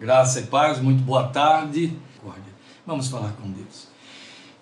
[0.00, 1.92] Graça e paz, muito boa tarde.
[2.86, 3.86] Vamos falar com Deus.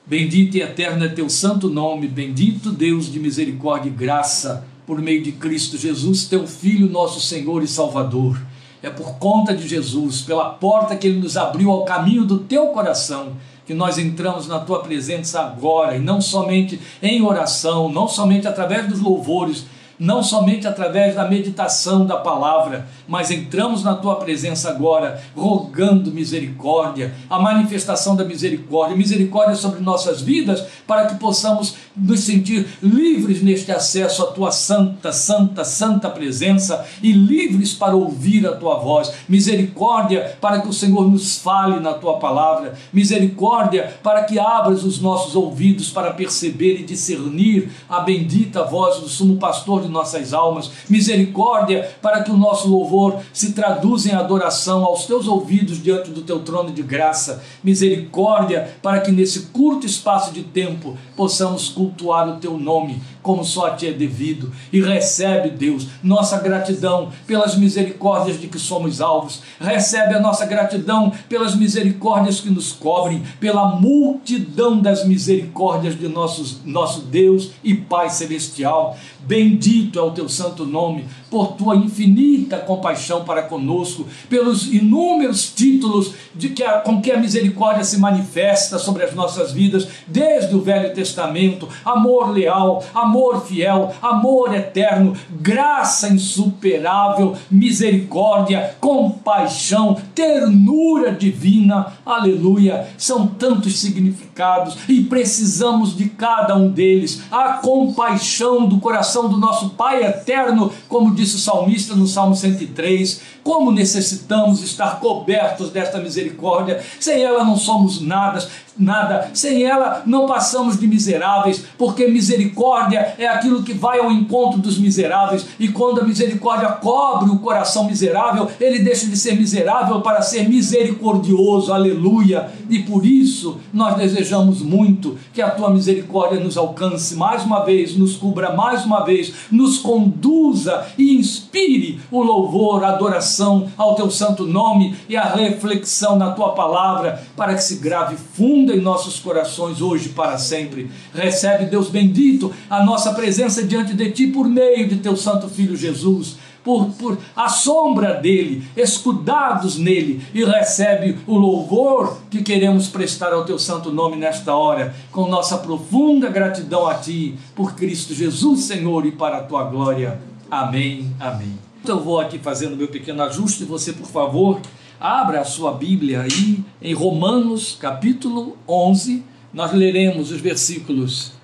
[0.04, 5.22] Bendito e eterno é teu santo nome, bendito Deus de misericórdia e graça, por meio
[5.22, 8.36] de Cristo Jesus, teu Filho, nosso Senhor e Salvador.
[8.82, 12.66] É por conta de Jesus, pela porta que ele nos abriu ao caminho do teu
[12.70, 18.48] coração, que nós entramos na tua presença agora, e não somente em oração, não somente
[18.48, 19.66] através dos louvores,
[19.98, 27.14] não somente através da meditação da palavra, mas entramos na tua presença agora, rogando misericórdia,
[27.28, 33.72] a manifestação da misericórdia, misericórdia sobre nossas vidas, para que possamos nos sentir livres neste
[33.72, 39.12] acesso à tua santa, santa, santa presença e livres para ouvir a tua voz.
[39.28, 45.00] Misericórdia para que o Senhor nos fale na tua palavra, misericórdia para que abras os
[45.00, 51.90] nossos ouvidos para perceber e discernir a bendita voz do sumo pastor nossas almas, misericórdia
[52.02, 56.40] para que o nosso louvor se traduza em adoração aos teus ouvidos diante do teu
[56.40, 62.58] trono de graça, misericórdia para que nesse curto espaço de tempo possamos cultuar o teu
[62.58, 68.48] nome como só a ti é devido, e recebe, Deus, nossa gratidão pelas misericórdias de
[68.48, 75.04] que somos alvos, recebe a nossa gratidão pelas misericórdias que nos cobrem, pela multidão das
[75.04, 78.96] misericórdias de nossos, nosso Deus e Pai Celestial.
[79.20, 86.14] Bendito é o teu santo nome, por tua infinita compaixão para conosco, pelos inúmeros títulos
[86.34, 90.60] de que a, com que a misericórdia se manifesta sobre as nossas vidas, desde o
[90.60, 102.88] Velho Testamento, amor leal, amor fiel, amor eterno, graça insuperável, misericórdia, compaixão, ternura divina, aleluia,
[102.96, 109.70] são tantos significados e precisamos de cada um deles, a compaixão do coração do nosso
[109.70, 116.82] Pai eterno, como disse o salmista no Salmo 103, como necessitamos estar cobertos desta misericórdia,
[117.00, 118.46] sem ela não somos nada,
[118.78, 119.30] nada.
[119.32, 124.78] Sem ela não passamos de miseráveis, porque misericórdia é aquilo que vai ao encontro dos
[124.78, 130.20] miseráveis, e quando a misericórdia cobre o coração miserável, ele deixa de ser miserável para
[130.20, 131.72] ser misericordioso.
[131.72, 132.50] Aleluia!
[132.68, 137.96] E por isso nós desejamos muito que a tua misericórdia nos alcance mais uma vez,
[137.96, 143.37] nos cubra mais uma vez, nos conduza e inspire o louvor, a adoração
[143.76, 148.72] ao teu santo nome e a reflexão na tua palavra, para que se grave fundo
[148.72, 150.90] em nossos corações hoje para sempre.
[151.14, 155.76] Recebe, Deus bendito, a nossa presença diante de Ti por meio de Teu Santo Filho
[155.76, 156.36] Jesus.
[156.64, 163.44] Por, por a sombra dele, escudados nele, e recebe o louvor que queremos prestar ao
[163.44, 169.06] teu santo nome nesta hora, com nossa profunda gratidão a ti, por Cristo Jesus, Senhor,
[169.06, 170.20] e para a tua glória.
[170.50, 171.10] Amém.
[171.18, 171.67] Amém.
[171.82, 174.60] Então eu vou aqui fazendo meu pequeno ajuste, você, por favor,
[175.00, 179.22] Abra a sua Bíblia aí em Romanos capítulo 11,
[179.54, 181.34] nós leremos os versículos.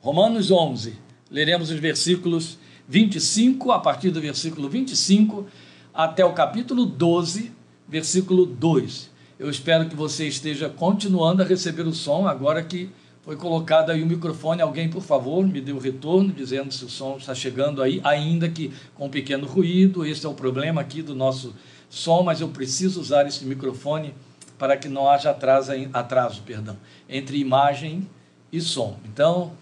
[0.00, 0.98] Romanos 11,
[1.30, 2.58] leremos os versículos
[2.88, 5.46] 25, a partir do versículo 25
[5.94, 7.52] até o capítulo 12,
[7.86, 9.08] versículo 2.
[9.38, 12.90] Eu espero que você esteja continuando a receber o som agora que
[13.22, 14.60] foi colocado aí o microfone.
[14.60, 18.48] Alguém, por favor, me dê o retorno dizendo se o som está chegando aí, ainda
[18.48, 20.04] que com um pequeno ruído.
[20.04, 21.54] Esse é o problema aqui do nosso
[21.88, 24.12] som, mas eu preciso usar esse microfone
[24.58, 26.76] para que não haja atraso, atraso perdão,
[27.08, 28.08] entre imagem
[28.52, 28.96] e som.
[29.04, 29.52] Então,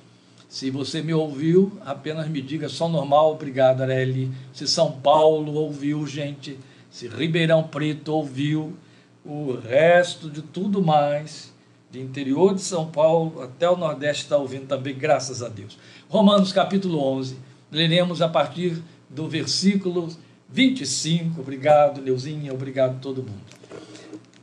[0.48, 4.30] se você me ouviu, apenas me diga som normal, obrigado, Areli.
[4.52, 6.58] Se São Paulo ouviu, gente,
[6.90, 8.76] se Ribeirão Preto ouviu,
[9.24, 11.49] o resto de tudo mais
[11.90, 15.76] de interior de São Paulo até o Nordeste está ouvindo também, graças a Deus.
[16.08, 17.36] Romanos capítulo 11,
[17.70, 20.08] leremos a partir do versículo
[20.48, 21.40] 25.
[21.40, 23.42] Obrigado, Leuzinha, obrigado todo mundo.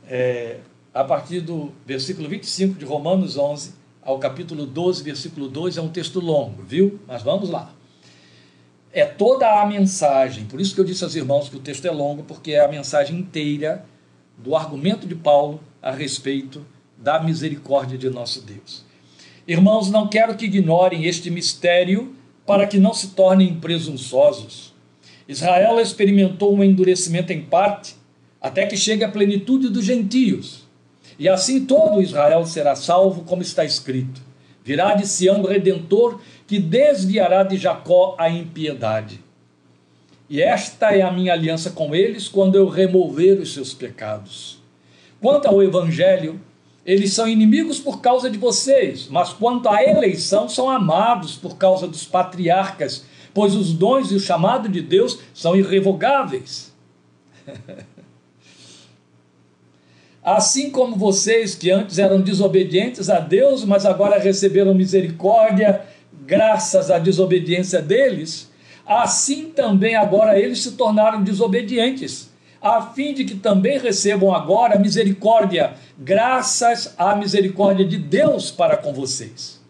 [0.06, 0.58] É,
[0.92, 3.72] a partir do versículo 25 de Romanos 11
[4.02, 7.00] ao capítulo 12, versículo 2, é um texto longo, viu?
[7.06, 7.72] Mas vamos lá.
[8.92, 11.90] É toda a mensagem, por isso que eu disse aos irmãos que o texto é
[11.90, 13.86] longo, porque é a mensagem inteira
[14.36, 16.64] do argumento de Paulo a respeito
[16.98, 18.84] da misericórdia de nosso Deus.
[19.46, 22.14] Irmãos, não quero que ignorem este mistério
[22.44, 24.74] para que não se tornem presunçosos.
[25.28, 27.94] Israel experimentou um endurecimento em parte,
[28.40, 30.66] até que chegue à plenitude dos gentios.
[31.18, 34.20] E assim todo Israel será salvo, como está escrito:
[34.64, 39.20] Virá de Sião o redentor que desviará de Jacó a impiedade.
[40.30, 44.58] E esta é a minha aliança com eles quando eu remover os seus pecados.
[45.20, 46.40] Quanto ao evangelho,
[46.88, 51.86] eles são inimigos por causa de vocês, mas quanto à eleição, são amados por causa
[51.86, 53.04] dos patriarcas,
[53.34, 56.74] pois os dons e o chamado de Deus são irrevogáveis.
[60.24, 65.82] Assim como vocês que antes eram desobedientes a Deus, mas agora receberam misericórdia
[66.26, 68.50] graças à desobediência deles,
[68.86, 72.27] assim também agora eles se tornaram desobedientes,
[72.60, 78.92] a fim de que também recebam agora misericórdia, graças à misericórdia de Deus para com
[78.92, 79.60] vocês.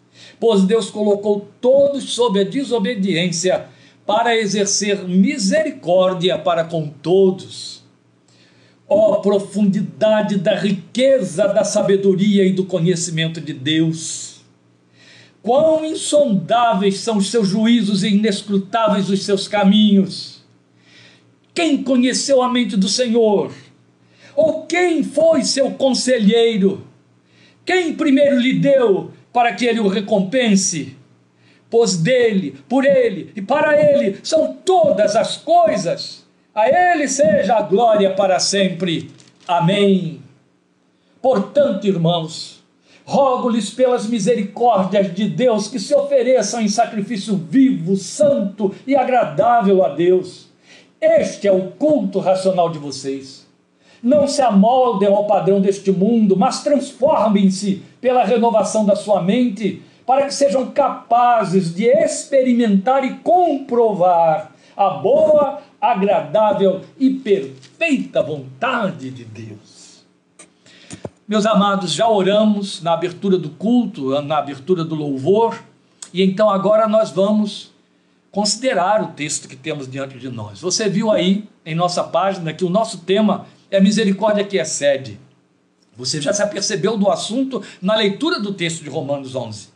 [0.40, 3.67] Pois Deus colocou todos sob a desobediência
[4.06, 7.82] para exercer misericórdia para com todos.
[8.88, 14.40] Ó oh, profundidade da riqueza da sabedoria e do conhecimento de Deus!
[15.43, 20.38] Quão insondáveis são os seus juízos e inescrutáveis os seus caminhos!
[21.59, 23.51] Quem conheceu a mente do Senhor?
[24.37, 26.87] Ou quem foi seu conselheiro?
[27.67, 30.97] Quem primeiro lhe deu para que ele o recompense?
[31.69, 36.25] Pois dele, por ele e para ele são todas as coisas.
[36.55, 39.11] A ele seja a glória para sempre.
[39.45, 40.23] Amém.
[41.21, 42.63] Portanto, irmãos,
[43.05, 49.89] rogo-lhes pelas misericórdias de Deus que se ofereçam em sacrifício vivo, santo e agradável a
[49.89, 50.48] Deus.
[51.00, 53.47] Este é o culto racional de vocês.
[54.03, 60.27] Não se amoldem ao padrão deste mundo, mas transformem-se pela renovação da sua mente, para
[60.27, 70.05] que sejam capazes de experimentar e comprovar a boa, agradável e perfeita vontade de Deus.
[71.27, 75.62] Meus amados, já oramos na abertura do culto, na abertura do louvor,
[76.12, 77.71] e então agora nós vamos
[78.38, 80.61] considerar o texto que temos diante de nós.
[80.61, 85.19] Você viu aí em nossa página que o nosso tema é misericórdia que excede.
[85.96, 89.70] Você já se apercebeu do assunto na leitura do texto de Romanos 11.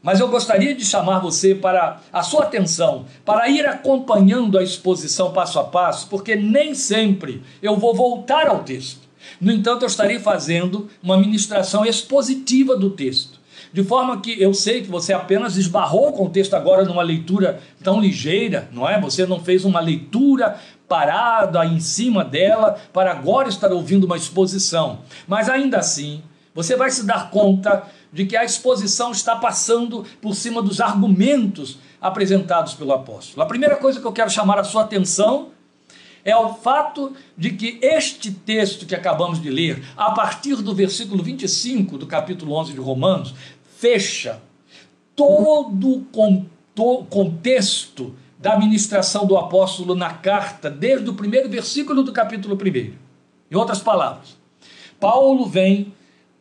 [0.00, 5.32] Mas eu gostaria de chamar você para a sua atenção, para ir acompanhando a exposição
[5.32, 9.08] passo a passo, porque nem sempre eu vou voltar ao texto.
[9.40, 13.33] No entanto, eu estarei fazendo uma ministração expositiva do texto.
[13.74, 18.00] De forma que eu sei que você apenas esbarrou o texto agora numa leitura tão
[18.00, 19.00] ligeira, não é?
[19.00, 25.00] Você não fez uma leitura parada em cima dela para agora estar ouvindo uma exposição.
[25.26, 26.22] Mas ainda assim,
[26.54, 27.82] você vai se dar conta
[28.12, 33.42] de que a exposição está passando por cima dos argumentos apresentados pelo apóstolo.
[33.42, 35.48] A primeira coisa que eu quero chamar a sua atenção
[36.24, 41.22] é o fato de que este texto que acabamos de ler, a partir do versículo
[41.22, 43.34] 25 do capítulo 11 de Romanos,
[43.84, 44.40] fecha
[45.14, 46.06] todo
[46.74, 52.92] o contexto da ministração do apóstolo na carta, desde o primeiro versículo do capítulo 1.
[53.50, 54.38] Em outras palavras,
[54.98, 55.92] Paulo vem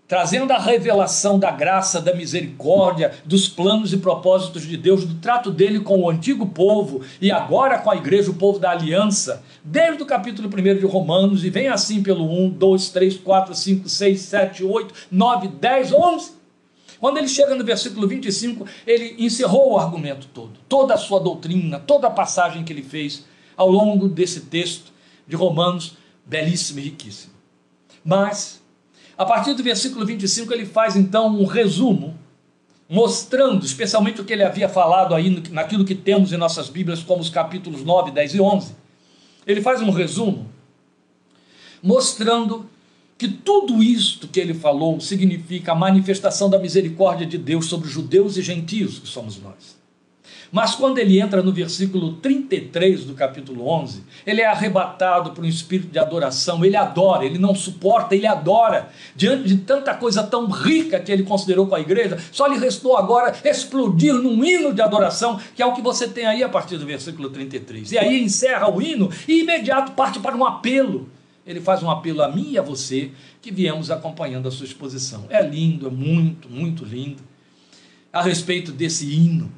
[0.07, 5.51] trazendo a revelação da graça, da misericórdia, dos planos e propósitos de Deus, do trato
[5.51, 10.01] dele com o antigo povo e agora com a igreja, o povo da aliança, desde
[10.01, 14.21] o capítulo 1 de Romanos, e vem assim pelo 1, 2, 3, 4, 5, 6,
[14.21, 16.42] 7, 8, 9, 10, 11.
[17.03, 21.77] Quando ele chega no versículo 25, ele encerrou o argumento todo, toda a sua doutrina,
[21.77, 23.25] toda a passagem que ele fez
[23.57, 24.93] ao longo desse texto
[25.27, 27.33] de Romanos, belíssimo e riquíssimo.
[28.05, 28.63] Mas,
[29.17, 32.17] a partir do versículo 25, ele faz então um resumo,
[32.87, 37.21] mostrando especialmente o que ele havia falado aí naquilo que temos em nossas Bíblias, como
[37.21, 38.75] os capítulos 9, 10 e 11.
[39.45, 40.49] Ele faz um resumo,
[41.81, 42.65] mostrando
[43.17, 48.37] que tudo isto que ele falou significa a manifestação da misericórdia de Deus sobre judeus
[48.37, 49.83] e gentios, que somos nós.
[50.53, 55.47] Mas quando ele entra no versículo 33 do capítulo 11, ele é arrebatado por um
[55.47, 58.89] espírito de adoração, ele adora, ele não suporta, ele adora.
[59.15, 62.95] Diante de tanta coisa tão rica que ele considerou com a igreja, só lhe restou
[62.95, 66.77] agora explodir num hino de adoração, que é o que você tem aí a partir
[66.77, 67.91] do versículo 33.
[67.91, 71.09] E aí encerra o hino e imediato parte para um apelo
[71.45, 75.25] ele faz um apelo a mim e a você que viemos acompanhando a sua exposição.
[75.29, 77.21] É lindo, é muito, muito lindo.
[78.11, 79.51] A respeito desse hino,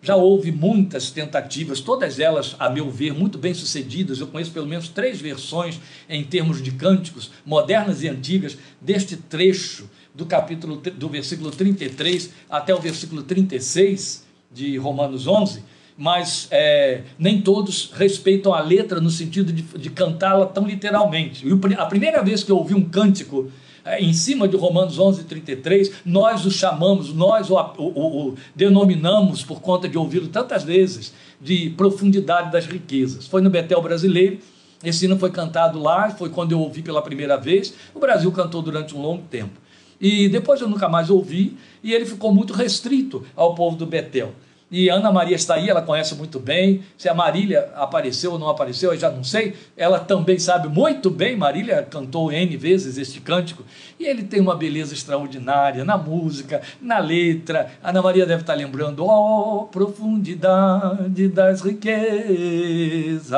[0.00, 4.20] já houve muitas tentativas, todas elas, a meu ver, muito bem sucedidas.
[4.20, 9.90] Eu conheço pelo menos três versões em termos de cânticos, modernas e antigas, deste trecho
[10.14, 15.62] do capítulo do versículo 33 até o versículo 36 de Romanos 11
[15.96, 21.46] mas é, nem todos respeitam a letra no sentido de, de cantá-la tão literalmente.
[21.46, 23.50] E a primeira vez que eu ouvi um cântico
[23.84, 29.42] é, em cima de Romanos 11, 33, nós o chamamos, nós o, o, o denominamos,
[29.42, 33.26] por conta de ouvi-lo tantas vezes, de profundidade das riquezas.
[33.26, 34.38] Foi no Betel Brasileiro,
[34.84, 37.72] esse hino foi cantado lá, foi quando eu ouvi pela primeira vez.
[37.94, 39.58] O Brasil cantou durante um longo tempo.
[40.00, 44.34] E depois eu nunca mais ouvi, e ele ficou muito restrito ao povo do Betel.
[44.68, 46.82] E Ana Maria está aí, ela conhece muito bem.
[46.98, 49.54] Se a Marília apareceu ou não apareceu, eu já não sei.
[49.76, 51.36] Ela também sabe muito bem.
[51.36, 53.62] Marília cantou N vezes este cântico.
[53.98, 57.70] E ele tem uma beleza extraordinária na música, na letra.
[57.80, 63.30] Ana Maria deve estar lembrando: oh, profundidade das riquezas,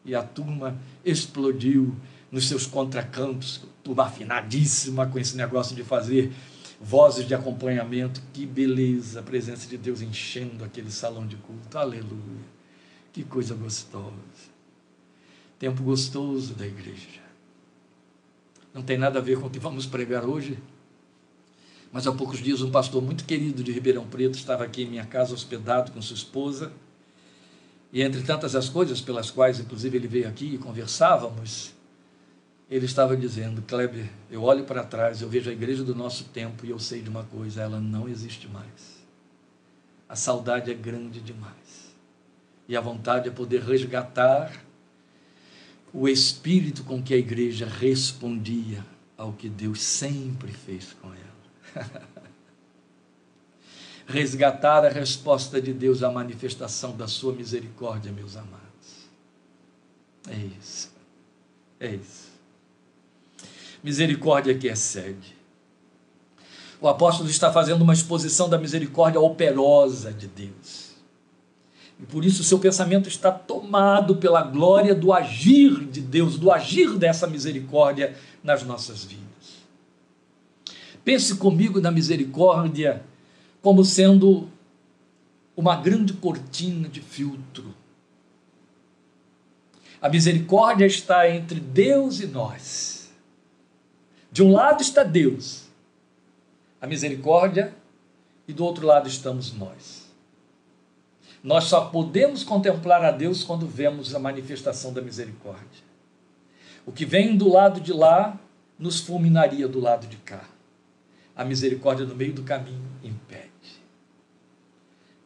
[0.03, 1.95] E a turma explodiu
[2.29, 6.33] nos seus contracantos, turma afinadíssima com esse negócio de fazer
[6.81, 8.21] vozes de acompanhamento.
[8.33, 11.77] Que beleza, a presença de Deus enchendo aquele salão de culto.
[11.77, 12.58] Aleluia.
[13.11, 14.13] Que coisa gostosa.
[15.57, 17.21] Tempo gostoso da igreja.
[18.73, 20.57] Não tem nada a ver com o que vamos pregar hoje.
[21.91, 25.05] Mas há poucos dias um pastor muito querido de Ribeirão Preto estava aqui em minha
[25.05, 26.71] casa hospedado com sua esposa.
[27.91, 31.73] E entre tantas as coisas pelas quais, inclusive, ele veio aqui e conversávamos,
[32.69, 36.65] ele estava dizendo: Kleber, eu olho para trás, eu vejo a igreja do nosso tempo
[36.65, 38.99] e eu sei de uma coisa: ela não existe mais.
[40.07, 41.58] A saudade é grande demais.
[42.69, 44.63] E a vontade é poder resgatar
[45.91, 48.85] o espírito com que a igreja respondia
[49.17, 51.75] ao que Deus sempre fez com ela.
[54.07, 59.09] resgatar a resposta de Deus à manifestação da sua misericórdia, meus amados.
[60.29, 60.91] É isso.
[61.79, 62.29] É isso
[63.83, 65.37] misericórdia que excede.
[66.81, 70.88] O apóstolo está fazendo uma exposição da misericórdia operosa de Deus.
[71.99, 76.51] E por isso o seu pensamento está tomado pela glória do agir de Deus, do
[76.51, 79.25] agir dessa misericórdia nas nossas vidas.
[81.03, 83.03] Pense comigo na misericórdia
[83.61, 84.47] como sendo
[85.55, 87.75] uma grande cortina de filtro.
[90.01, 92.99] A misericórdia está entre Deus e nós
[94.31, 95.65] de um lado está Deus,
[96.79, 97.73] a misericórdia,
[98.47, 99.98] e do outro lado estamos nós.
[101.43, 105.89] Nós só podemos contemplar a Deus quando vemos a manifestação da misericórdia.
[106.85, 108.37] O que vem do lado de lá
[108.77, 110.43] nos fulminaria do lado de cá.
[111.35, 113.49] A misericórdia no meio do caminho impede.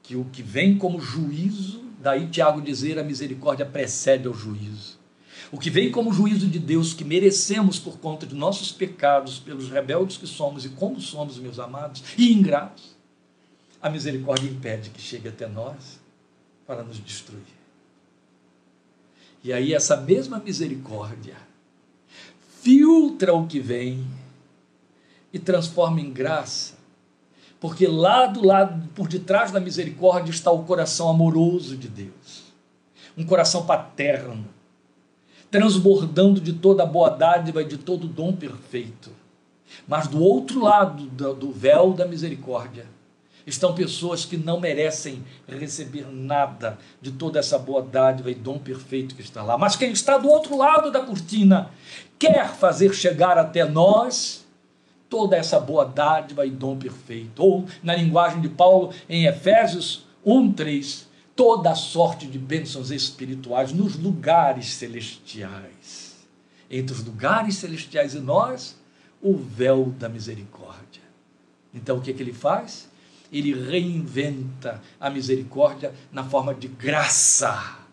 [0.03, 4.99] Que o que vem como juízo, daí Tiago dizer a misericórdia precede ao juízo.
[5.51, 9.69] O que vem como juízo de Deus que merecemos por conta de nossos pecados, pelos
[9.69, 12.95] rebeldes que somos e como somos, meus amados, e ingratos,
[13.81, 16.02] a misericórdia impede que chegue até nós
[16.65, 17.41] para nos destruir.
[19.43, 21.35] E aí, essa mesma misericórdia
[22.61, 24.05] filtra o que vem
[25.33, 26.75] e transforma em graça,
[27.59, 32.43] porque lá do lado, por detrás da misericórdia, está o coração amoroso de Deus,
[33.17, 34.47] um coração paterno
[35.53, 39.11] transbordando de toda a boa dádiva e de todo o dom perfeito.
[39.87, 41.05] Mas do outro lado
[41.35, 42.87] do véu da misericórdia
[43.45, 49.15] estão pessoas que não merecem receber nada de toda essa boa dádiva e dom perfeito
[49.15, 49.57] que está lá.
[49.57, 51.71] Mas quem está do outro lado da cortina
[52.17, 54.45] quer fazer chegar até nós
[55.09, 57.43] toda essa boa dádiva e dom perfeito.
[57.43, 63.71] Ou, na linguagem de Paulo, em Efésios 1, 3, toda a sorte de bênçãos espirituais
[63.71, 66.15] nos lugares celestiais.
[66.69, 68.75] Entre os lugares celestiais e nós,
[69.21, 71.03] o véu da misericórdia.
[71.73, 72.89] Então o que, é que ele faz?
[73.33, 77.83] Ele reinventa a misericórdia na forma de graça.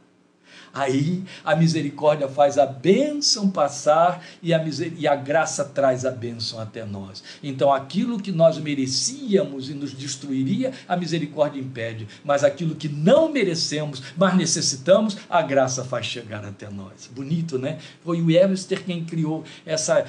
[0.72, 4.64] Aí a misericórdia faz a bênção passar e a,
[4.96, 7.24] e a graça traz a bênção até nós.
[7.42, 12.06] Então aquilo que nós merecíamos e nos destruiria, a misericórdia impede.
[12.24, 17.10] Mas aquilo que não merecemos, mas necessitamos, a graça faz chegar até nós.
[17.12, 17.78] Bonito, né?
[18.04, 20.04] Foi o Webster quem criou essa,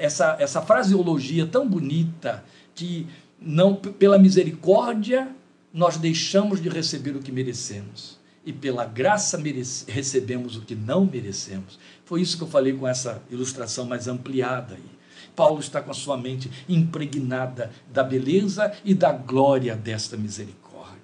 [0.00, 2.42] essa, essa fraseologia tão bonita
[2.74, 3.06] que
[3.40, 5.28] não pela misericórdia
[5.72, 11.04] nós deixamos de receber o que merecemos e pela graça merece, recebemos o que não
[11.04, 11.78] merecemos.
[12.04, 14.94] Foi isso que eu falei com essa ilustração mais ampliada aí.
[15.34, 20.94] Paulo está com a sua mente impregnada da beleza e da glória desta misericórdia.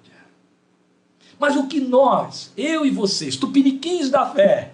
[1.39, 4.73] Mas o que nós, eu e vocês, tupiniquins da fé,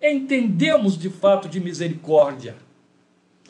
[0.00, 2.56] entendemos de fato de misericórdia?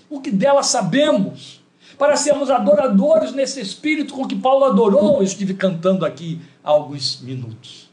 [0.08, 1.62] O que dela sabemos?
[1.98, 7.20] Para sermos adoradores nesse espírito com que Paulo adorou, eu estive cantando aqui há alguns
[7.20, 7.90] minutos.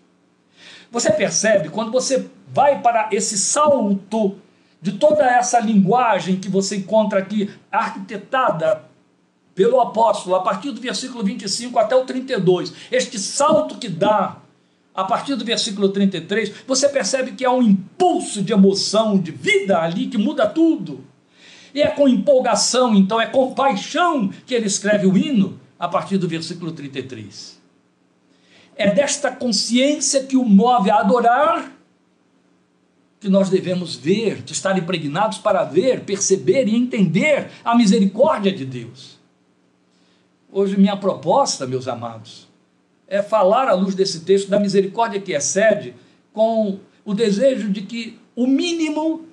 [0.91, 4.38] Você percebe quando você vai para esse salto
[4.81, 8.84] de toda essa linguagem que você encontra aqui arquitetada
[9.53, 14.38] pelo apóstolo, a partir do versículo 25 até o 32, este salto que dá
[14.93, 19.79] a partir do versículo 33, você percebe que há um impulso de emoção, de vida
[19.79, 21.05] ali que muda tudo.
[21.74, 26.18] E é com empolgação, então é com paixão que ele escreve o hino a partir
[26.18, 27.60] do versículo 33.
[28.75, 31.72] É desta consciência que o move a adorar
[33.22, 38.66] que nós devemos ver, de estar impregnados para ver, perceber e entender a misericórdia de
[38.66, 39.20] Deus.
[40.51, 42.48] Hoje, minha proposta, meus amados,
[43.08, 45.94] é falar à luz desse texto da misericórdia que excede,
[46.34, 49.28] com o desejo de que o mínimo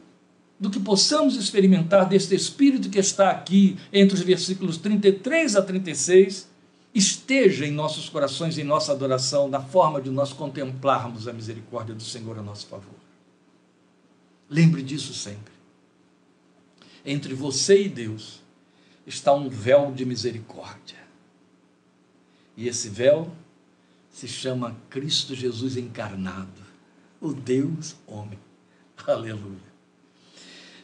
[0.58, 6.48] do que possamos experimentar deste Espírito que está aqui entre os versículos 33 a 36
[6.94, 12.02] esteja em nossos corações, em nossa adoração, na forma de nós contemplarmos a misericórdia do
[12.02, 12.94] Senhor a nosso favor.
[14.50, 15.52] Lembre disso sempre.
[17.04, 18.40] Entre você e Deus
[19.06, 20.98] está um véu de misericórdia.
[22.56, 23.30] E esse véu
[24.10, 26.62] se chama Cristo Jesus encarnado,
[27.20, 28.38] o Deus homem.
[29.06, 29.67] Aleluia.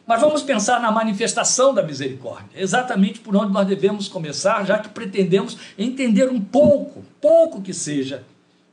[0.07, 4.89] Mas vamos pensar na manifestação da misericórdia, exatamente por onde nós devemos começar, já que
[4.89, 8.23] pretendemos entender um pouco, pouco que seja,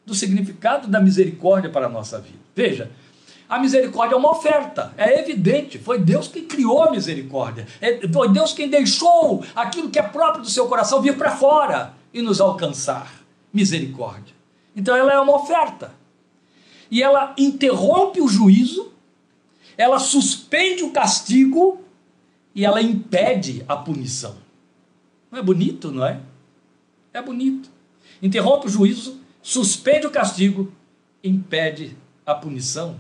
[0.05, 2.39] do significado da misericórdia para a nossa vida.
[2.55, 2.91] Veja,
[3.49, 8.29] a misericórdia é uma oferta, é evidente, foi Deus quem criou a misericórdia, é, foi
[8.31, 12.41] Deus quem deixou aquilo que é próprio do seu coração vir para fora e nos
[12.41, 13.23] alcançar.
[13.53, 14.35] Misericórdia.
[14.75, 15.93] Então ela é uma oferta.
[16.91, 18.92] E ela interrompe o juízo
[19.77, 21.81] ela suspende o castigo
[22.55, 24.37] e ela impede a punição.
[25.31, 26.21] Não é bonito, não é?
[27.13, 27.71] É bonito.
[28.21, 30.73] Interrompe o juízo, suspende o castigo,
[31.23, 32.97] impede a punição.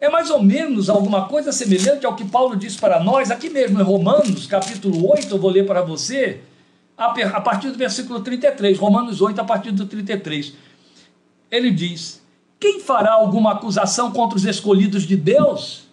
[0.00, 3.80] É mais ou menos alguma coisa semelhante ao que Paulo diz para nós, aqui mesmo
[3.80, 6.40] em Romanos, capítulo 8, eu vou ler para você,
[6.96, 10.54] a partir do versículo 33, Romanos 8, a partir do 33.
[11.50, 12.21] Ele diz:
[12.62, 15.88] quem fará alguma acusação contra os escolhidos de Deus?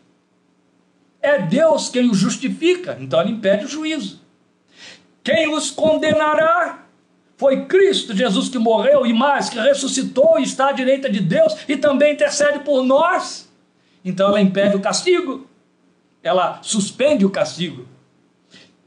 [1.19, 4.21] É Deus quem os justifica, então ele impede o juízo.
[5.23, 6.85] Quem os condenará?
[7.37, 11.55] Foi Cristo Jesus que morreu e mais, que ressuscitou e está à direita de Deus
[11.67, 13.49] e também intercede por nós.
[14.05, 15.47] Então ela impede o castigo,
[16.21, 17.87] ela suspende o castigo.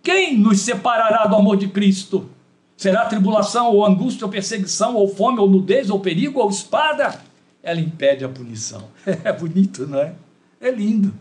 [0.04, 2.30] Quem nos separará do amor de Cristo?
[2.76, 7.20] Será tribulação, ou angústia, ou perseguição, ou fome, ou nudez, ou perigo, ou espada?
[7.62, 8.88] Ela impede a punição.
[9.24, 10.14] É bonito, não é?
[10.60, 11.14] É lindo.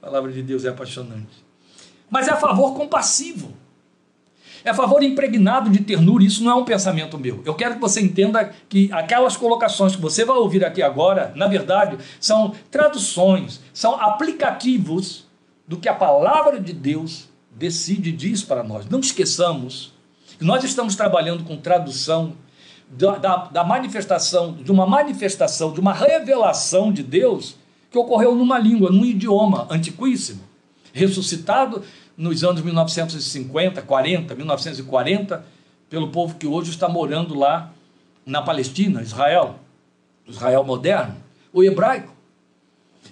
[0.00, 1.44] A palavra de Deus é apaixonante.
[2.10, 3.52] Mas é a favor compassivo.
[4.64, 6.24] É a favor impregnado de ternura.
[6.24, 7.42] Isso não é um pensamento meu.
[7.44, 11.46] Eu quero que você entenda que aquelas colocações que você vai ouvir aqui agora, na
[11.46, 15.26] verdade, são traduções, são aplicativos
[15.66, 18.88] do que a palavra de Deus decide e diz para nós.
[18.88, 19.92] Não esqueçamos
[20.38, 22.34] que nós estamos trabalhando com tradução
[22.96, 27.56] da, da, da manifestação, de uma manifestação, de uma revelação de Deus
[27.90, 30.40] que ocorreu numa língua, num idioma antiquíssimo,
[30.92, 31.82] ressuscitado
[32.16, 35.44] nos anos 1950, 40, 1940,
[35.90, 37.72] pelo povo que hoje está morando lá
[38.24, 39.56] na Palestina, Israel,
[40.26, 41.16] Israel moderno,
[41.52, 42.12] o hebraico.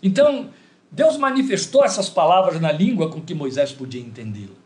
[0.02, 0.48] Então,
[0.90, 4.61] Deus manifestou essas palavras na língua com que Moisés podia entendê-la.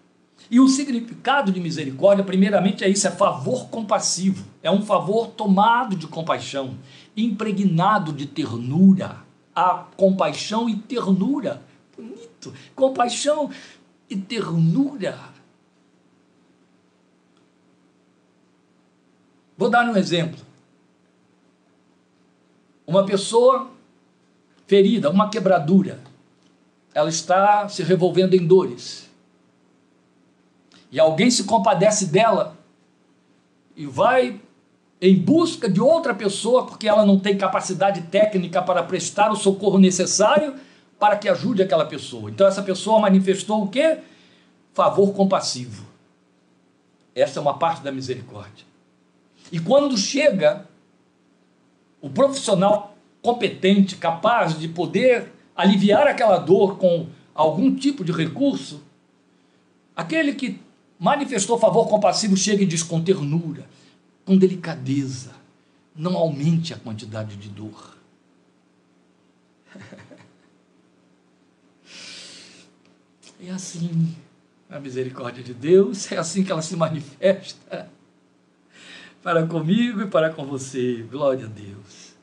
[0.50, 4.44] E o significado de misericórdia, primeiramente, é isso: é favor compassivo.
[4.62, 6.78] É um favor tomado de compaixão,
[7.16, 9.24] impregnado de ternura.
[9.54, 11.62] A compaixão e ternura.
[11.96, 12.52] Bonito.
[12.74, 13.50] Compaixão
[14.08, 15.18] e ternura.
[19.56, 20.38] Vou dar um exemplo.
[22.86, 23.70] Uma pessoa
[24.66, 25.98] ferida, uma quebradura.
[26.94, 29.05] Ela está se revolvendo em dores.
[30.90, 32.56] E alguém se compadece dela
[33.74, 34.40] e vai
[35.00, 39.78] em busca de outra pessoa porque ela não tem capacidade técnica para prestar o socorro
[39.78, 40.54] necessário
[40.98, 42.30] para que ajude aquela pessoa.
[42.30, 43.98] Então essa pessoa manifestou o quê?
[44.72, 45.84] Favor compassivo.
[47.14, 48.64] Essa é uma parte da misericórdia.
[49.52, 50.66] E quando chega
[52.00, 58.82] o profissional competente, capaz de poder aliviar aquela dor com algum tipo de recurso,
[59.94, 60.60] aquele que
[60.98, 63.68] manifestou favor compassivo chega e diz com ternura,
[64.24, 65.32] com delicadeza,
[65.94, 67.96] não aumente a quantidade de dor.
[73.38, 74.16] É assim
[74.70, 77.88] a misericórdia de Deus, é assim que ela se manifesta
[79.22, 81.06] para comigo e para com você.
[81.10, 82.14] Glória a Deus.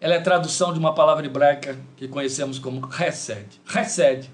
[0.00, 3.60] Ela é tradução de uma palavra hebraica que conhecemos como Hesed.
[3.74, 4.30] Hesed.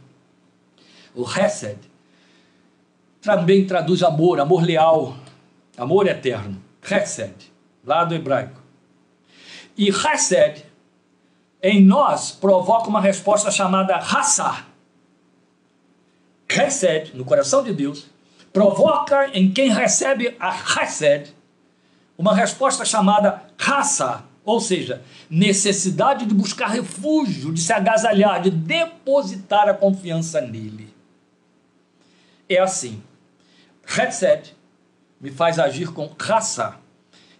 [1.14, 1.78] O Hesed
[3.28, 5.14] também traduz amor, amor leal,
[5.76, 6.62] amor eterno.
[6.90, 7.52] Hesed,
[7.84, 8.58] lá do hebraico.
[9.76, 10.64] E Hesed,
[11.62, 14.66] em nós, provoca uma resposta chamada Hassar.
[16.48, 18.06] Hesed, no coração de Deus,
[18.50, 21.34] provoca em quem recebe a Hesed
[22.16, 29.68] uma resposta chamada Hassar, ou seja, necessidade de buscar refúgio, de se agasalhar, de depositar
[29.68, 30.94] a confiança nele.
[32.48, 33.02] É assim.
[33.88, 34.54] Hesed
[35.20, 36.76] me faz agir com raça.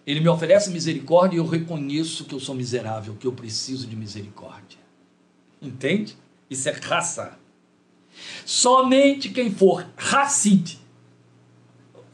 [0.05, 3.95] Ele me oferece misericórdia e eu reconheço que eu sou miserável, que eu preciso de
[3.95, 4.79] misericórdia.
[5.61, 6.17] Entende?
[6.49, 7.37] Isso é raça.
[8.45, 10.79] Somente quem for Hassid,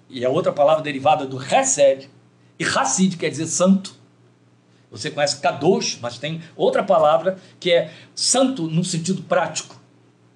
[0.09, 2.09] e é outra palavra derivada do Hesed,
[2.59, 3.95] e Hassid quer dizer santo.
[4.91, 9.74] Você conhece Kadosh, mas tem outra palavra que é santo no sentido prático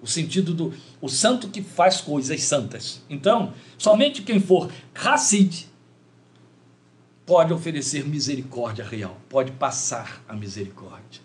[0.02, 3.02] o sentido do o santo que faz coisas santas.
[3.08, 5.68] Então, somente quem for Hassid
[7.26, 11.20] pode oferecer misericórdia real, pode passar a misericórdia.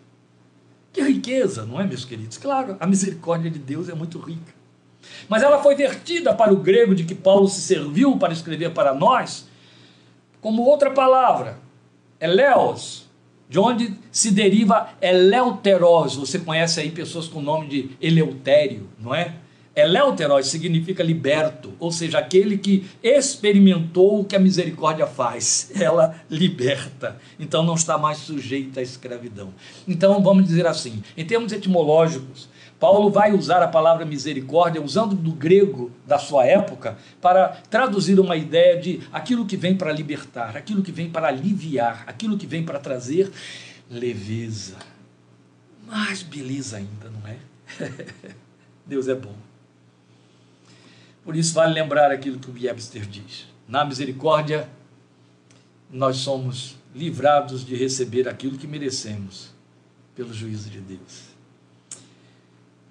[0.94, 2.38] Que riqueza, não é, meus queridos?
[2.38, 4.54] Claro, a misericórdia de Deus é muito rica.
[5.28, 8.94] Mas ela foi vertida para o grego de que Paulo se serviu para escrever para
[8.94, 9.48] nós,
[10.40, 11.58] como outra palavra,
[12.20, 13.05] eleos,
[13.50, 16.16] de onde se deriva eleuteros.
[16.16, 19.36] Você conhece aí pessoas com o nome de Eleutério, não é?
[19.76, 25.70] Eleuteros significa liberto, ou seja, aquele que experimentou o que a misericórdia faz.
[25.76, 29.54] Ela liberta, então não está mais sujeita à escravidão.
[29.86, 32.48] Então vamos dizer assim, em termos etimológicos,
[32.86, 38.38] Paulo vai usar a palavra misericórdia, usando do grego da sua época, para traduzir uma
[38.38, 42.64] ideia de aquilo que vem para libertar, aquilo que vem para aliviar, aquilo que vem
[42.64, 43.32] para trazer
[43.90, 44.76] leveza.
[45.88, 47.38] Mais beleza ainda, não é?
[48.86, 49.34] Deus é bom.
[51.24, 53.48] Por isso vale lembrar aquilo que o Webster diz.
[53.68, 54.70] Na misericórdia,
[55.90, 59.50] nós somos livrados de receber aquilo que merecemos
[60.16, 61.35] pelo juízo de Deus.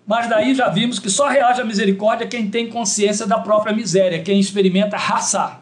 [0.06, 4.22] Mas daí já vimos que só reage à misericórdia quem tem consciência da própria miséria,
[4.22, 5.60] quem experimenta raça.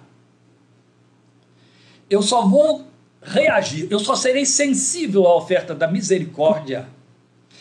[2.10, 2.86] Eu só vou
[3.22, 6.88] reagir, eu só serei sensível à oferta da misericórdia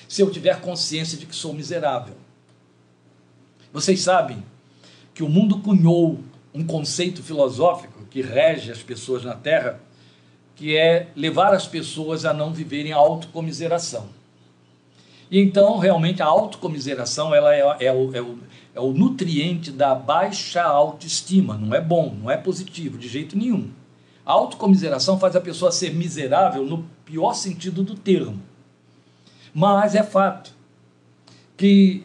[0.08, 2.16] se eu tiver consciência de que sou miserável.
[3.72, 4.44] Vocês sabem
[5.14, 6.20] que o mundo cunhou
[6.54, 9.80] um conceito filosófico que rege as pessoas na Terra,
[10.56, 14.10] que é levar as pessoas a não viverem a autocomiseração.
[15.32, 18.38] E então, realmente, a autocomiseração ela é, é, o, é, o,
[18.76, 21.58] é o nutriente da baixa autoestima.
[21.58, 23.72] Não é bom, não é positivo, de jeito nenhum.
[24.26, 28.42] A autocomiseração faz a pessoa ser miserável no pior sentido do termo.
[29.54, 30.54] Mas é fato
[31.56, 32.04] que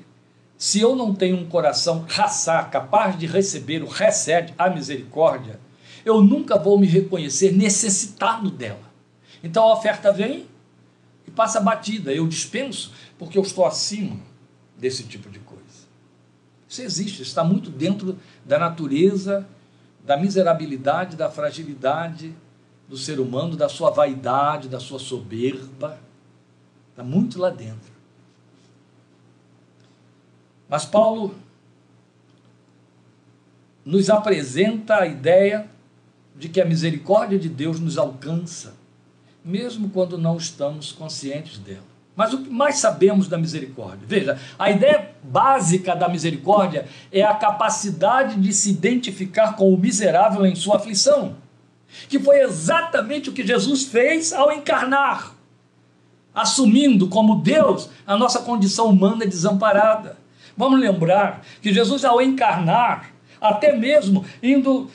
[0.57, 5.59] se eu não tenho um coração raçar, capaz de receber o recede, a misericórdia,
[6.05, 8.87] eu nunca vou me reconhecer necessitado dela.
[9.43, 10.47] Então a oferta vem
[11.27, 12.12] e passa batida.
[12.12, 14.16] Eu dispenso porque eu estou acima
[14.76, 15.64] desse tipo de coisa.
[16.68, 19.46] Isso existe, está muito dentro da natureza,
[20.05, 22.35] da miserabilidade, da fragilidade
[22.88, 25.98] do ser humano, da sua vaidade, da sua soberba.
[26.90, 27.92] Está muito lá dentro.
[30.68, 31.35] Mas Paulo
[33.85, 35.70] nos apresenta a ideia
[36.35, 38.74] de que a misericórdia de Deus nos alcança,
[39.44, 41.95] mesmo quando não estamos conscientes dela.
[42.16, 44.00] Mas o que mais sabemos da misericórdia?
[44.07, 50.46] Veja, a ideia básica da misericórdia é a capacidade de se identificar com o miserável
[50.46, 51.37] em sua aflição,
[52.09, 55.35] que foi exatamente o que Jesus fez ao encarnar.
[56.35, 60.18] assumindo como Deus a nossa condição humana desamparada.
[60.55, 64.90] Vamos lembrar que Jesus, ao encarnar, até mesmo indo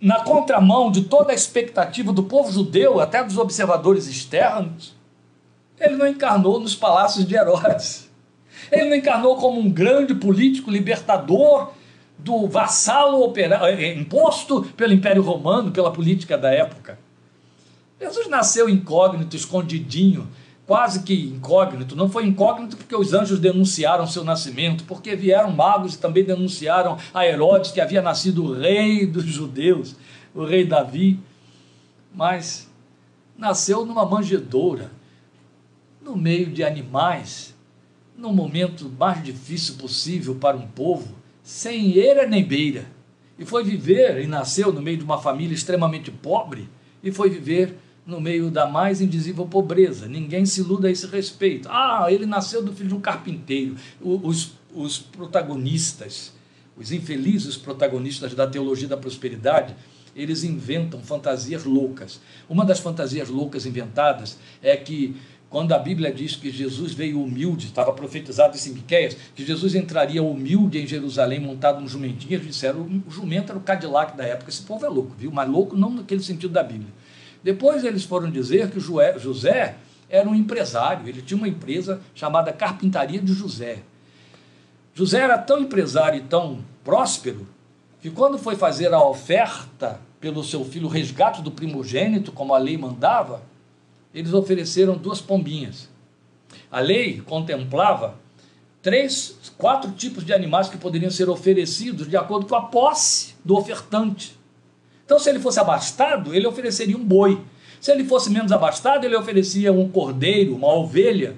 [0.00, 4.96] na contramão de toda a expectativa do povo judeu, até dos observadores externos,
[5.80, 8.08] ele não encarnou nos palácios de Herodes.
[8.70, 11.72] Ele não encarnou como um grande político libertador
[12.18, 16.98] do vassalo opera, eh, imposto pelo Império Romano, pela política da época.
[17.98, 20.28] Jesus nasceu incógnito, escondidinho,
[20.66, 21.96] quase que incógnito.
[21.96, 26.98] Não foi incógnito porque os anjos denunciaram seu nascimento, porque vieram magos e também denunciaram
[27.12, 29.96] a Herodes que havia nascido o rei dos judeus,
[30.34, 31.18] o rei Davi.
[32.14, 32.70] Mas
[33.36, 34.90] nasceu numa manjedoura,
[36.10, 37.54] no meio de animais,
[38.18, 42.84] no momento mais difícil possível para um povo, sem eira nem beira.
[43.38, 46.68] E foi viver e nasceu no meio de uma família extremamente pobre
[47.00, 50.08] e foi viver no meio da mais indizível pobreza.
[50.08, 51.68] Ninguém se iluda a esse respeito.
[51.70, 53.76] Ah, ele nasceu do filho de um carpinteiro.
[54.00, 56.32] Os, os protagonistas,
[56.76, 59.76] os infelizes protagonistas da teologia da prosperidade,
[60.14, 62.20] eles inventam fantasias loucas.
[62.48, 65.16] Uma das fantasias loucas inventadas é que
[65.50, 70.22] quando a Bíblia diz que Jesus veio humilde, estava profetizado em Miqueias, que Jesus entraria
[70.22, 74.48] humilde em Jerusalém montado num jumentinho, eles disseram, o jumento era o Cadillac da época,
[74.48, 75.32] esse povo é louco, viu?
[75.32, 76.92] Mas louco não naquele sentido da Bíblia.
[77.42, 79.74] Depois eles foram dizer que José
[80.08, 83.78] era um empresário, ele tinha uma empresa chamada Carpintaria de José.
[84.94, 87.44] José era tão empresário e tão próspero
[88.00, 92.58] que quando foi fazer a oferta pelo seu filho, o resgate do primogênito, como a
[92.58, 93.42] lei mandava,
[94.14, 95.88] eles ofereceram duas pombinhas.
[96.70, 98.18] A lei contemplava
[98.82, 103.56] três, quatro tipos de animais que poderiam ser oferecidos de acordo com a posse do
[103.56, 104.38] ofertante.
[105.04, 107.40] Então, se ele fosse abastado, ele ofereceria um boi.
[107.80, 111.36] Se ele fosse menos abastado, ele oferecia um cordeiro, uma ovelha.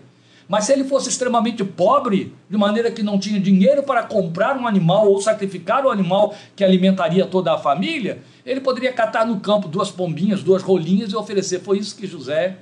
[0.53, 4.67] Mas se ele fosse extremamente pobre, de maneira que não tinha dinheiro para comprar um
[4.67, 9.41] animal ou sacrificar o um animal que alimentaria toda a família, ele poderia catar no
[9.41, 11.61] campo duas pombinhas, duas rolinhas e oferecer.
[11.61, 12.59] Foi isso que José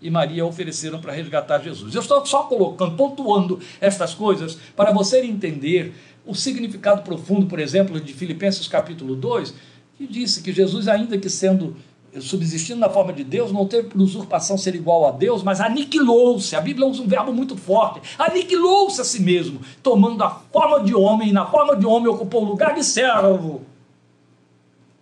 [0.00, 1.94] e Maria ofereceram para resgatar Jesus.
[1.94, 5.92] Eu estou só colocando, pontuando estas coisas para você entender
[6.24, 9.54] o significado profundo, por exemplo, de Filipenses capítulo 2,
[9.98, 11.76] que disse que Jesus, ainda que sendo
[12.20, 16.54] subsistindo na forma de Deus, não teve por usurpação ser igual a Deus, mas aniquilou-se.
[16.54, 20.94] A Bíblia usa um verbo muito forte: aniquilou-se a si mesmo, tomando a forma de
[20.94, 23.62] homem, e na forma de homem ocupou o lugar de servo.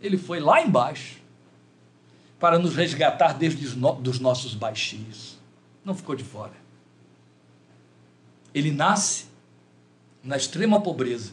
[0.00, 1.20] Ele foi lá embaixo
[2.40, 3.66] para nos resgatar desde
[4.00, 5.38] dos nossos baixios.
[5.84, 6.54] Não ficou de fora.
[8.54, 9.26] Ele nasce
[10.24, 11.32] na extrema pobreza,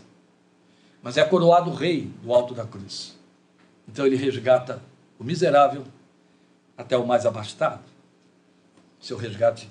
[1.02, 3.18] mas é coroado rei do alto da cruz.
[3.88, 4.82] Então ele resgata
[5.19, 5.84] o miserável
[6.77, 7.84] até o mais abastado.
[8.99, 9.69] Seu resgate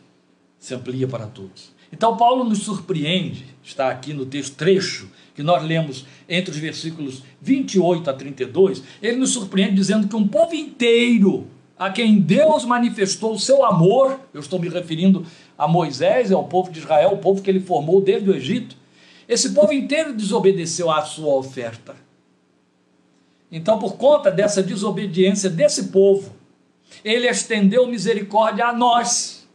[0.59, 1.73] se amplia para todos.
[1.91, 7.23] Então Paulo nos surpreende, está aqui no texto trecho que nós lemos entre os versículos
[7.41, 11.47] 28 a 32, ele nos surpreende dizendo que um povo inteiro
[11.79, 15.25] a quem Deus manifestou o seu amor, eu estou me referindo
[15.57, 18.77] a Moisés, ao povo de Israel, o povo que ele formou desde o Egito,
[19.29, 21.95] esse povo inteiro desobedeceu à sua oferta.
[23.51, 26.33] Então, por conta dessa desobediência desse povo,
[27.05, 29.49] ele estendeu misericórdia a nós,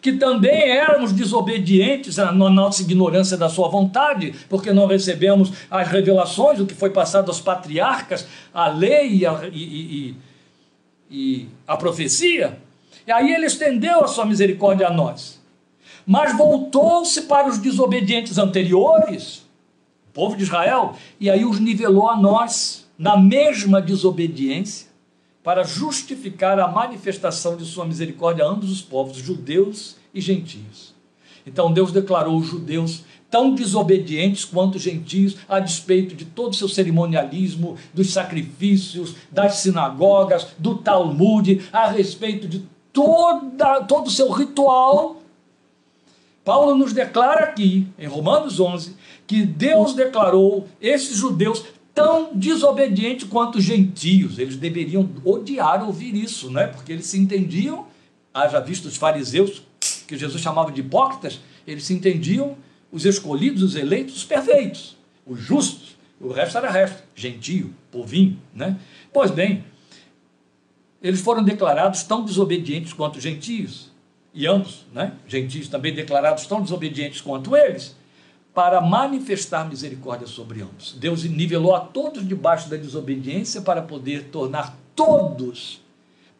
[0.00, 6.60] que também éramos desobedientes na nossa ignorância da sua vontade, porque não recebemos as revelações,
[6.60, 10.16] o que foi passado aos patriarcas, a lei e a, e, e,
[11.10, 12.58] e a profecia.
[13.06, 15.40] E aí ele estendeu a sua misericórdia a nós.
[16.06, 19.46] Mas voltou-se para os desobedientes anteriores,
[20.10, 24.88] o povo de Israel, e aí os nivelou a nós na mesma desobediência
[25.44, 30.94] para justificar a manifestação de sua misericórdia a ambos os povos, judeus e gentios.
[31.46, 36.68] Então Deus declarou os judeus tão desobedientes quanto gentios, a despeito de todo o seu
[36.68, 45.22] cerimonialismo, dos sacrifícios, das sinagogas, do Talmud, a respeito de toda, todo o seu ritual.
[46.44, 51.62] Paulo nos declara aqui, em Romanos 11, que Deus declarou esses judeus
[51.98, 54.38] tão desobediente quanto os gentios.
[54.38, 56.68] Eles deveriam odiar ouvir isso, não é?
[56.68, 57.88] Porque eles se entendiam,
[58.32, 59.62] haja visto os fariseus,
[60.06, 62.56] que Jesus chamava de hipócritas, eles se entendiam
[62.92, 65.96] os escolhidos, os eleitos, os perfeitos, os justos.
[66.20, 68.76] O resto era resto, gentio, povinho, né?
[69.12, 69.64] Pois bem,
[71.02, 73.90] eles foram declarados tão desobedientes quanto os gentios,
[74.32, 75.14] e ambos, né?
[75.26, 77.97] Gentios também declarados tão desobedientes quanto eles
[78.58, 80.92] para manifestar misericórdia sobre ambos.
[80.98, 85.80] Deus nivelou a todos debaixo da desobediência para poder tornar todos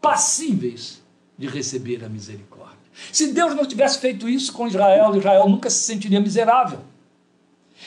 [0.01, 1.01] passíveis
[1.39, 2.77] de receber a misericórdia.
[3.13, 6.81] Se Deus não tivesse feito isso com Israel, Israel nunca se sentiria miserável.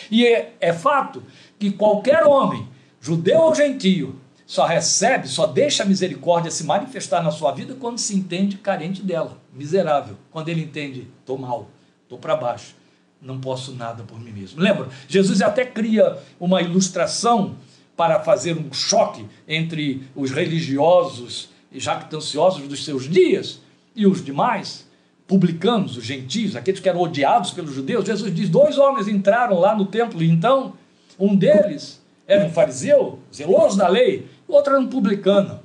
[0.09, 1.21] E é, é fato
[1.59, 2.69] que qualquer homem,
[3.01, 4.15] judeu ou gentio,
[4.45, 9.01] só recebe, só deixa a misericórdia se manifestar na sua vida quando se entende carente
[9.01, 10.15] dela, miserável.
[10.31, 11.69] Quando ele entende, estou mal,
[12.05, 12.79] estou para baixo,
[13.21, 14.59] não posso nada por mim mesmo.
[14.59, 14.89] Lembra?
[15.07, 17.55] Jesus até cria uma ilustração
[17.95, 23.61] para fazer um choque entre os religiosos e jactanciosos dos seus dias
[23.95, 24.87] e os demais,
[25.27, 28.05] publicanos, os gentios, aqueles que eram odiados pelos judeus.
[28.05, 30.73] Jesus diz: dois homens entraram lá no templo, e então
[31.19, 35.59] um deles era um fariseu, zeloso da lei, o outro era um publicano.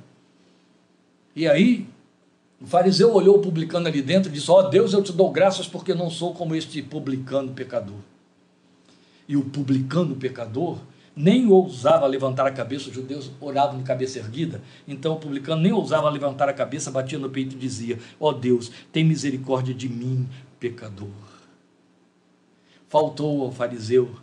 [1.35, 1.87] E aí,
[2.59, 5.31] o fariseu olhou o publicano ali dentro e disse: Ó oh, Deus, eu te dou
[5.31, 7.99] graças porque não sou como este publicano pecador.
[9.27, 10.79] E o publicano pecador
[11.15, 15.71] nem ousava levantar a cabeça, os judeus oravam de cabeça erguida, então o publicano nem
[15.71, 19.87] ousava levantar a cabeça, batia no peito e dizia: Ó oh Deus, tem misericórdia de
[19.87, 20.27] mim,
[20.59, 21.09] pecador.
[22.87, 24.15] Faltou ao fariseu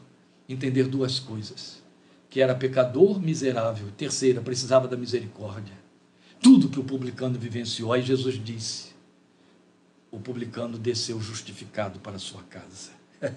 [0.49, 1.83] entender duas coisas:
[2.29, 5.84] que era pecador miserável, terceira, precisava da misericórdia.
[6.45, 8.89] Tudo que o publicano vivenciou, aí Jesus disse:
[10.13, 12.91] o publicano desceu justificado para a sua casa.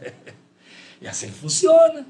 [1.01, 2.05] e assim funciona.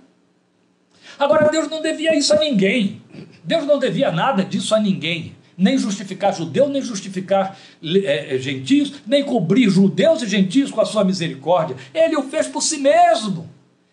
[1.20, 3.00] Agora, Deus não devia isso a ninguém.
[3.44, 5.36] Deus não devia nada disso a ninguém.
[5.56, 7.56] Nem justificar judeu, nem justificar
[8.04, 11.78] é, gentios, nem cobrir judeus e gentios com a sua misericórdia.
[11.94, 13.48] Ele o fez por si mesmo.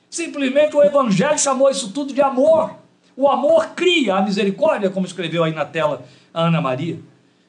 [0.09, 2.75] Simplesmente o Evangelho chamou isso tudo de amor.
[3.14, 6.99] O amor cria a misericórdia, como escreveu aí na tela a Ana Maria.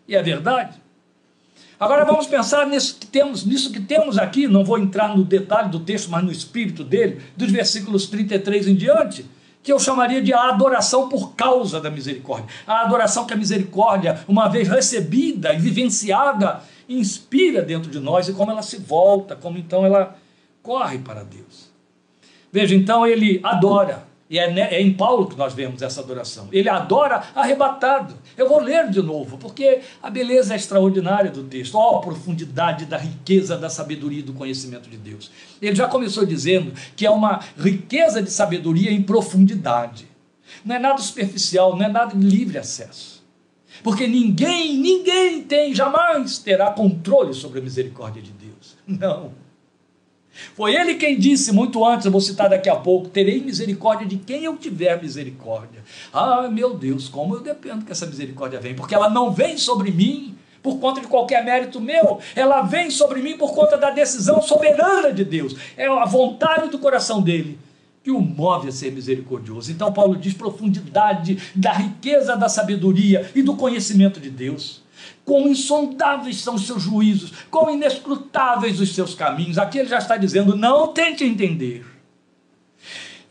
[0.07, 0.79] E é verdade.
[1.79, 5.69] Agora vamos pensar nisso que temos, nisso que temos aqui, não vou entrar no detalhe
[5.69, 9.25] do texto, mas no espírito dele, dos versículos 33 em diante
[9.65, 12.45] que eu chamaria de a adoração por causa da misericórdia.
[12.67, 18.33] A adoração que a misericórdia, uma vez recebida e vivenciada, inspira dentro de nós e
[18.33, 20.15] como ela se volta, como então ela
[20.61, 21.71] corre para Deus.
[22.51, 26.47] Veja, então ele adora, e é, é, em Paulo que nós vemos essa adoração.
[26.51, 28.15] Ele adora arrebatado.
[28.35, 31.75] Eu vou ler de novo, porque a beleza é extraordinária do texto.
[31.75, 35.31] Ó, a profundidade da riqueza da sabedoria e do conhecimento de Deus.
[35.61, 40.07] Ele já começou dizendo que é uma riqueza de sabedoria em profundidade.
[40.63, 43.23] Não é nada superficial, não é nada de livre acesso.
[43.83, 48.75] Porque ninguém, ninguém tem, jamais terá controle sobre a misericórdia de Deus.
[48.87, 49.44] Não.
[50.53, 54.17] Foi ele quem disse muito antes, eu vou citar daqui a pouco: terei misericórdia de
[54.17, 55.83] quem eu tiver misericórdia.
[56.11, 59.91] Ah, meu Deus, como eu dependo que essa misericórdia vem, porque ela não vem sobre
[59.91, 64.41] mim por conta de qualquer mérito meu, ela vem sobre mim por conta da decisão
[64.41, 65.55] soberana de Deus.
[65.77, 67.59] É a vontade do coração dele
[68.03, 69.71] que o move a ser misericordioso.
[69.71, 74.84] Então, Paulo diz profundidade da riqueza da sabedoria e do conhecimento de Deus.
[75.23, 79.57] Quão insondáveis são os seus juízos, quão inescrutáveis os seus caminhos.
[79.57, 81.85] Aqui ele já está dizendo: não tente entender.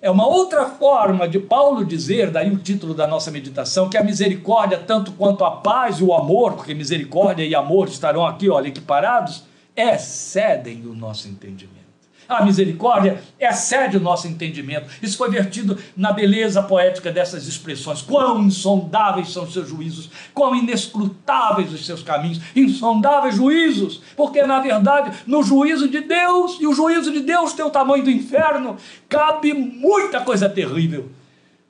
[0.04, 4.04] É uma outra forma de Paulo dizer, daí o título da nossa meditação, que a
[4.04, 8.68] misericórdia, tanto quanto a paz e o amor, porque misericórdia e amor estarão aqui, olha,
[8.68, 11.93] equiparados, excedem o nosso entendimento.
[12.28, 14.88] A misericórdia excede o nosso entendimento.
[15.02, 18.00] Isso foi vertido na beleza poética dessas expressões.
[18.00, 22.40] Quão insondáveis são os seus juízos, quão inescrutáveis os seus caminhos.
[22.56, 27.64] Insondáveis juízos, porque na verdade, no juízo de Deus, e o juízo de Deus tem
[27.64, 28.76] o tamanho do inferno,
[29.08, 31.10] cabe muita coisa terrível.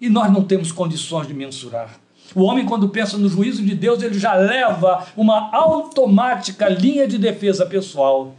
[0.01, 1.99] E nós não temos condições de mensurar.
[2.35, 7.19] O homem, quando pensa no juízo de Deus, ele já leva uma automática linha de
[7.19, 8.35] defesa pessoal.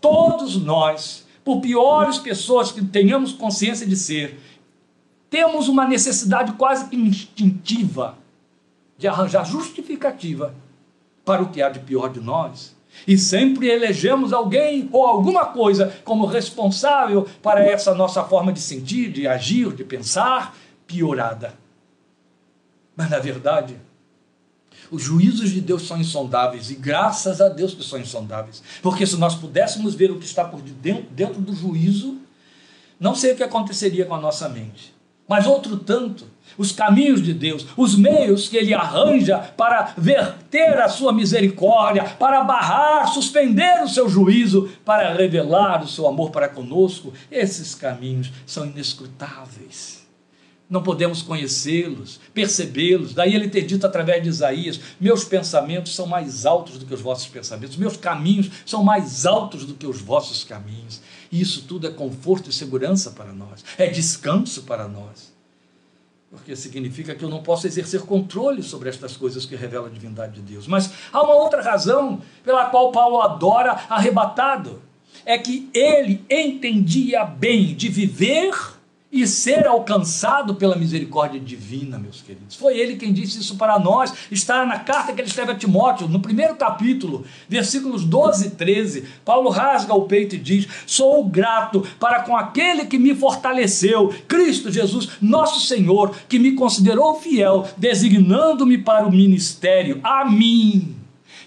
[0.00, 4.38] Todos nós por piores pessoas que tenhamos consciência de ser,
[5.28, 8.18] temos uma necessidade quase que instintiva
[8.98, 10.54] de arranjar justificativa
[11.24, 12.76] para o que há de pior de nós.
[13.06, 19.10] E sempre elegemos alguém ou alguma coisa como responsável para essa nossa forma de sentir,
[19.10, 20.54] de agir, de pensar
[20.86, 21.54] piorada.
[22.94, 23.76] Mas na verdade,
[24.92, 28.62] os juízos de Deus são insondáveis e graças a Deus que são insondáveis.
[28.82, 32.18] Porque se nós pudéssemos ver o que está por dentro, dentro do juízo,
[33.00, 34.94] não sei o que aconteceria com a nossa mente.
[35.26, 36.26] Mas outro tanto,
[36.58, 42.44] os caminhos de Deus, os meios que Ele arranja para verter a sua misericórdia, para
[42.44, 48.66] barrar, suspender o seu juízo, para revelar o seu amor para conosco, esses caminhos são
[48.66, 50.01] inescrutáveis
[50.72, 53.12] não podemos conhecê-los, percebê-los.
[53.12, 57.02] Daí ele ter dito através de Isaías: Meus pensamentos são mais altos do que os
[57.02, 61.02] vossos pensamentos, meus caminhos são mais altos do que os vossos caminhos.
[61.30, 65.30] E isso tudo é conforto e segurança para nós, é descanso para nós.
[66.30, 70.40] porque significa que eu não posso exercer controle sobre estas coisas que revelam a divindade
[70.40, 70.66] de Deus.
[70.66, 74.80] Mas há uma outra razão pela qual Paulo adora arrebatado:
[75.26, 78.80] é que ele entendia bem de viver
[79.12, 82.56] e ser alcançado pela misericórdia divina, meus queridos.
[82.56, 84.14] Foi ele quem disse isso para nós.
[84.30, 89.04] Está na carta que ele escreve a Timóteo, no primeiro capítulo, versículos 12 e 13.
[89.22, 94.72] Paulo rasga o peito e diz: Sou grato para com aquele que me fortaleceu, Cristo
[94.72, 100.96] Jesus, nosso Senhor, que me considerou fiel, designando-me para o ministério, a mim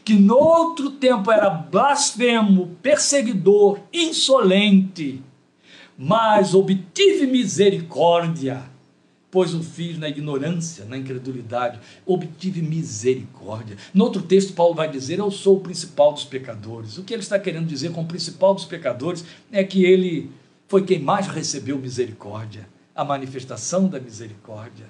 [0.03, 5.23] que no outro tempo era blasfemo, perseguidor, insolente
[5.97, 8.63] mas obtive misericórdia,
[9.31, 13.77] pois o fiz na ignorância, na incredulidade, obtive misericórdia.
[13.93, 16.97] No outro texto, Paulo vai dizer: Eu sou o principal dos pecadores.
[16.97, 20.31] O que ele está querendo dizer com o principal dos pecadores é que ele
[20.67, 24.85] foi quem mais recebeu misericórdia, a manifestação da misericórdia.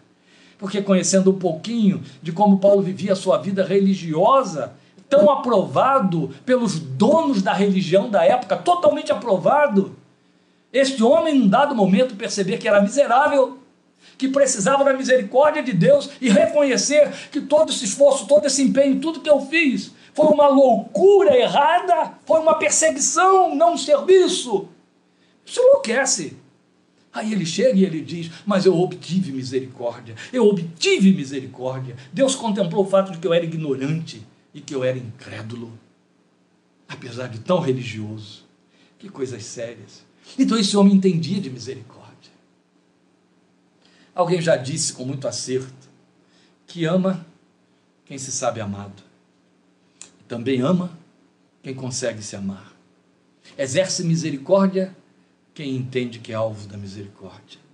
[0.57, 4.73] Porque conhecendo um pouquinho de como Paulo vivia a sua vida religiosa,
[5.09, 9.95] tão aprovado pelos donos da religião da época, totalmente aprovado,
[10.75, 13.59] este homem, num dado momento, perceber que era miserável,
[14.17, 18.99] que precisava da misericórdia de Deus e reconhecer que todo esse esforço, todo esse empenho,
[18.99, 24.67] tudo que eu fiz foi uma loucura errada, foi uma perseguição, não um serviço.
[25.45, 26.37] Isso enlouquece.
[27.13, 31.95] Aí ele chega e ele diz: Mas eu obtive misericórdia, eu obtive misericórdia.
[32.11, 35.71] Deus contemplou o fato de que eu era ignorante e que eu era incrédulo,
[36.87, 38.43] apesar de tão religioso.
[38.99, 40.04] Que coisas sérias.
[40.37, 42.31] Então esse homem entendia de misericórdia.
[44.13, 45.89] Alguém já disse com muito acerto
[46.65, 47.25] que ama
[48.05, 49.03] quem se sabe amado.
[50.27, 50.97] Também ama
[51.61, 52.73] quem consegue se amar.
[53.57, 54.95] Exerce misericórdia
[55.53, 57.64] quem entende que é alvo da misericórdia.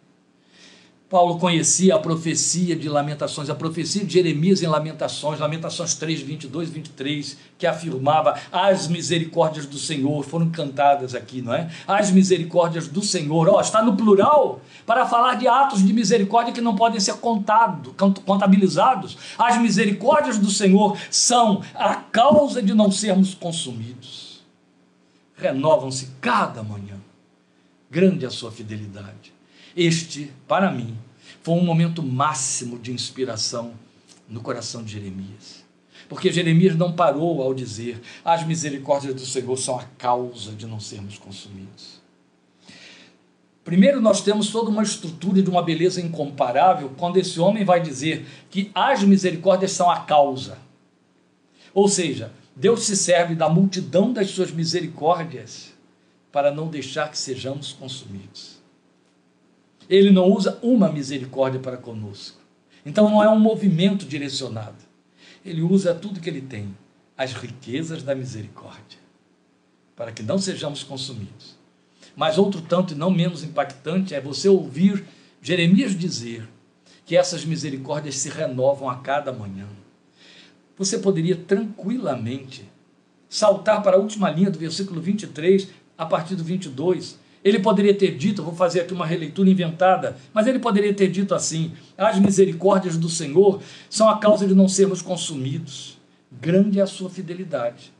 [1.11, 6.69] Paulo conhecia a profecia de Lamentações, a profecia de Jeremias em Lamentações, Lamentações 3, 22
[6.69, 11.69] e 23, que afirmava: as misericórdias do Senhor foram cantadas aqui, não é?
[11.85, 16.61] As misericórdias do Senhor, ó, está no plural, para falar de atos de misericórdia que
[16.61, 17.93] não podem ser contados,
[18.25, 19.17] contabilizados.
[19.37, 24.41] As misericórdias do Senhor são a causa de não sermos consumidos.
[25.35, 26.95] Renovam-se cada manhã.
[27.89, 29.33] Grande a sua fidelidade.
[29.75, 30.97] Este, para mim,
[31.41, 33.73] foi um momento máximo de inspiração
[34.27, 35.63] no coração de Jeremias.
[36.07, 40.79] Porque Jeremias não parou ao dizer: as misericórdias do Senhor são a causa de não
[40.79, 42.01] sermos consumidos.
[43.63, 48.25] Primeiro, nós temos toda uma estrutura de uma beleza incomparável quando esse homem vai dizer
[48.49, 50.57] que as misericórdias são a causa.
[51.73, 55.71] Ou seja, Deus se serve da multidão das suas misericórdias
[56.31, 58.60] para não deixar que sejamos consumidos.
[59.89, 62.39] Ele não usa uma misericórdia para conosco.
[62.85, 64.83] Então não é um movimento direcionado.
[65.45, 66.75] Ele usa tudo que ele tem,
[67.17, 68.99] as riquezas da misericórdia,
[69.95, 71.55] para que não sejamos consumidos.
[72.15, 75.03] Mas outro tanto e não menos impactante é você ouvir
[75.41, 76.47] Jeremias dizer
[77.05, 79.67] que essas misericórdias se renovam a cada manhã.
[80.77, 82.63] Você poderia tranquilamente
[83.27, 88.15] saltar para a última linha do versículo 23, a partir do 22, ele poderia ter
[88.15, 92.97] dito, vou fazer aqui uma releitura inventada, mas ele poderia ter dito assim: as misericórdias
[92.97, 95.99] do Senhor são a causa de não sermos consumidos.
[96.31, 97.91] Grande é a sua fidelidade.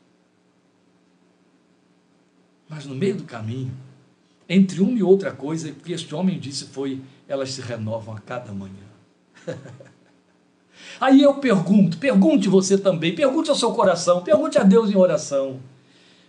[2.69, 3.71] Mas no meio do caminho,
[4.47, 8.19] entre uma e outra coisa, o que este homem disse foi: elas se renovam a
[8.19, 8.73] cada manhã.
[10.99, 15.59] Aí eu pergunto, pergunte você também, pergunte ao seu coração, pergunte a Deus em oração: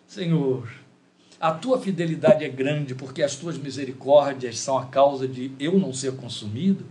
[0.06, 0.81] Senhor,
[1.42, 5.92] a tua fidelidade é grande porque as tuas misericórdias são a causa de eu não
[5.92, 6.84] ser consumido?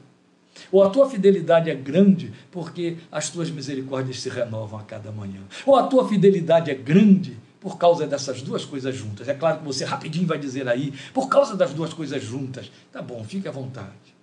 [0.69, 5.39] Ou a tua fidelidade é grande porque as tuas misericórdias se renovam a cada manhã?
[5.65, 9.29] Ou a tua fidelidade é grande por causa dessas duas coisas juntas?
[9.29, 12.69] É claro que você rapidinho vai dizer aí, por causa das duas coisas juntas.
[12.91, 14.13] Tá bom, fique à vontade.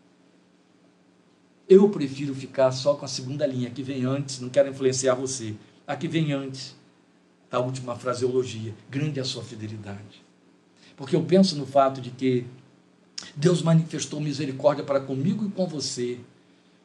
[1.66, 5.54] Eu prefiro ficar só com a segunda linha, que vem antes, não quero influenciar você.
[5.86, 6.76] A que vem antes
[7.50, 8.74] da última fraseologia.
[8.90, 10.22] Grande é a sua fidelidade.
[10.96, 12.46] Porque eu penso no fato de que
[13.34, 16.18] Deus manifestou misericórdia para comigo e com você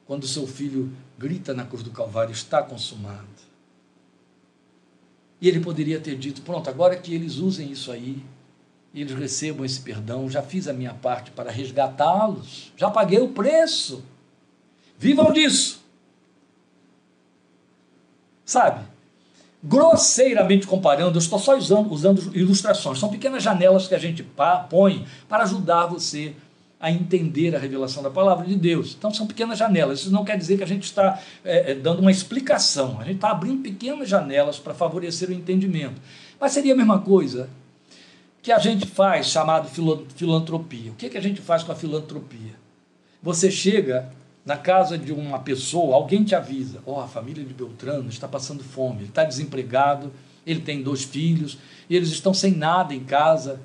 [0.05, 3.27] quando seu filho grita na cruz do Calvário: está consumado.
[5.41, 8.23] E ele poderia ter dito: pronto, agora que eles usem isso aí,
[8.93, 14.03] eles recebam esse perdão, já fiz a minha parte para resgatá-los, já paguei o preço.
[14.97, 15.83] Vivam disso.
[18.45, 18.92] Sabe?
[19.63, 24.25] Grosseiramente comparando, eu estou só usando, usando ilustrações, são pequenas janelas que a gente
[24.69, 26.35] põe para ajudar você
[26.79, 28.93] a entender a revelação da palavra de Deus.
[28.97, 30.01] Então são pequenas janelas.
[30.01, 32.99] Isso não quer dizer que a gente está é, é dando uma explicação.
[32.99, 36.01] A gente está abrindo pequenas janelas para favorecer o entendimento.
[36.37, 37.49] Mas seria a mesma coisa
[38.41, 39.69] que a gente faz chamado
[40.13, 40.91] filantropia.
[40.91, 42.51] O que, que a gente faz com a filantropia?
[43.21, 44.11] Você chega
[44.45, 48.27] na casa de uma pessoa, alguém te avisa: ó, oh, a família de Beltrano está
[48.27, 50.11] passando fome, ele está desempregado,
[50.45, 51.57] ele tem dois filhos,
[51.89, 53.61] e eles estão sem nada em casa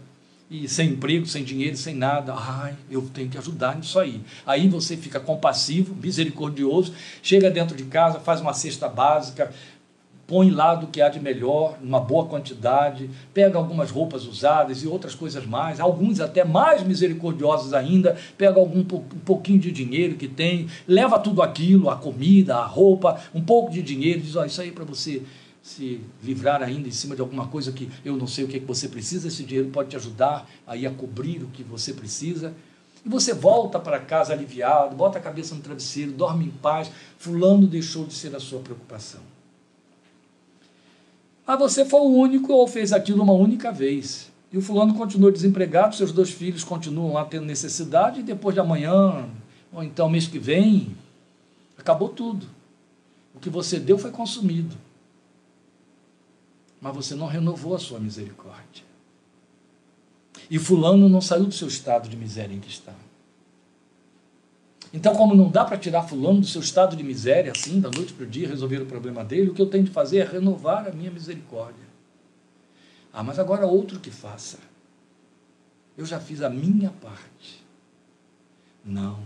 [0.50, 2.32] e sem emprego, sem dinheiro, sem nada.
[2.34, 4.20] Ai, eu tenho que ajudar nisso aí.
[4.46, 9.52] Aí você fica compassivo, misericordioso, chega dentro de casa, faz uma cesta básica,
[10.28, 14.86] põe lá do que há de melhor, uma boa quantidade, pega algumas roupas usadas e
[14.86, 20.28] outras coisas mais, alguns até mais misericordiosos ainda, pega algum um pouquinho de dinheiro que
[20.28, 24.60] tem, leva tudo aquilo, a comida, a roupa, um pouco de dinheiro, diz, ó, isso
[24.60, 25.22] aí para você
[25.62, 28.60] se livrar ainda em cima de alguma coisa que eu não sei o que, é
[28.60, 32.54] que você precisa, esse dinheiro pode te ajudar aí a cobrir o que você precisa.
[33.04, 36.90] E você volta para casa aliviado, bota a cabeça no travesseiro, dorme em paz.
[37.16, 39.20] Fulano deixou de ser a sua preocupação.
[41.48, 44.30] Mas você foi o único ou fez aquilo uma única vez.
[44.52, 48.60] E o fulano continuou desempregado, seus dois filhos continuam lá tendo necessidade, e depois de
[48.60, 49.28] amanhã,
[49.72, 50.94] ou então mês que vem,
[51.76, 52.46] acabou tudo.
[53.34, 54.76] O que você deu foi consumido
[56.80, 58.84] mas você não renovou a sua misericórdia.
[60.50, 62.94] E Fulano não saiu do seu estado de miséria em que está.
[64.92, 68.12] Então, como não dá para tirar Fulano do seu estado de miséria, assim, da noite
[68.12, 70.88] para o dia, resolver o problema dele, o que eu tenho de fazer é renovar
[70.88, 71.86] a minha misericórdia.
[73.12, 74.58] Ah, mas agora outro que faça.
[75.96, 77.64] Eu já fiz a minha parte.
[78.84, 79.18] Não.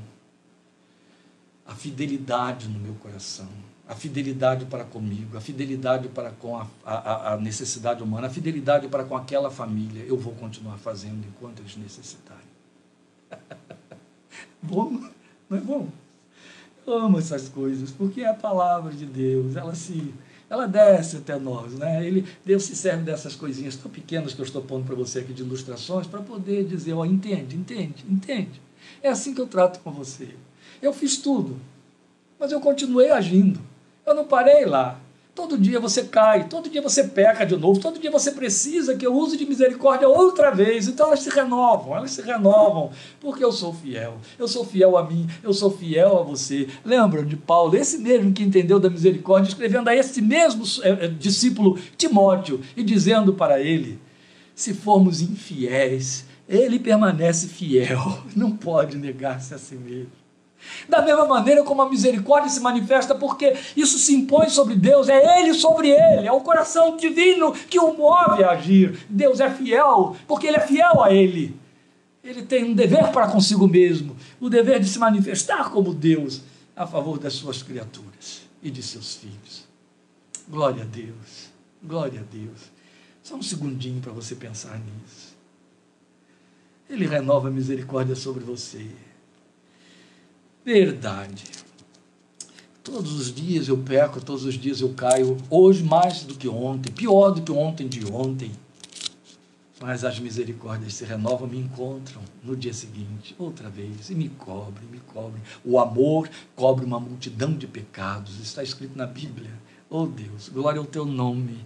[1.67, 3.49] A fidelidade no meu coração
[3.93, 8.89] a fidelidade para comigo, a fidelidade para com a, a, a, necessidade humana, a fidelidade
[8.89, 12.43] para com aquela família, eu vou continuar fazendo enquanto eles necessitarem.
[14.63, 15.11] bom,
[15.53, 15.89] não é bom?
[16.87, 20.13] Eu amo essas coisas, porque é a palavra de Deus, ela se
[20.49, 22.07] ela desce até nós, né?
[22.07, 25.33] Ele, Deus se serve dessas coisinhas tão pequenas que eu estou pondo para você aqui
[25.33, 28.61] de ilustrações para poder dizer, ó, entende, entende, entende.
[29.03, 30.29] É assim que eu trato com você.
[30.83, 31.57] Eu fiz tudo,
[32.39, 33.61] mas eu continuei agindo.
[34.05, 35.01] Eu não parei lá.
[35.35, 39.07] Todo dia você cai, todo dia você peca de novo, todo dia você precisa que
[39.07, 40.87] eu use de misericórdia outra vez.
[40.89, 44.19] Então elas se renovam, elas se renovam, porque eu sou fiel.
[44.39, 46.69] Eu sou fiel a mim, eu sou fiel a você.
[46.85, 51.79] Lembram de Paulo, esse mesmo que entendeu da misericórdia, escrevendo a esse mesmo é, discípulo
[51.97, 53.99] Timóteo e dizendo para ele:
[54.55, 60.22] se formos infiéis, ele permanece fiel, não pode negar-se a si mesmo.
[60.89, 65.41] Da mesma maneira como a misericórdia se manifesta, porque isso se impõe sobre Deus, é
[65.41, 69.07] Ele sobre Ele, é o coração divino que o move a agir.
[69.09, 71.57] Deus é fiel, porque Ele é fiel a Ele.
[72.23, 76.43] Ele tem um dever para consigo mesmo, o dever de se manifestar como Deus
[76.77, 79.67] a favor das suas criaturas e de seus filhos.
[80.49, 81.51] Glória a Deus,
[81.83, 82.71] glória a Deus.
[83.23, 85.33] Só um segundinho para você pensar nisso.
[86.89, 88.87] Ele renova a misericórdia sobre você
[90.65, 91.45] verdade.
[92.83, 96.93] Todos os dias eu peco, todos os dias eu caio, hoje mais do que ontem,
[96.93, 98.51] pior do que ontem de ontem.
[99.81, 104.87] Mas as misericórdias se renovam, me encontram no dia seguinte, outra vez, e me cobrem,
[104.89, 105.43] me cobrem.
[105.65, 109.51] O amor cobre uma multidão de pecados, está escrito na Bíblia.
[109.91, 111.65] Oh Deus, glória ao teu nome,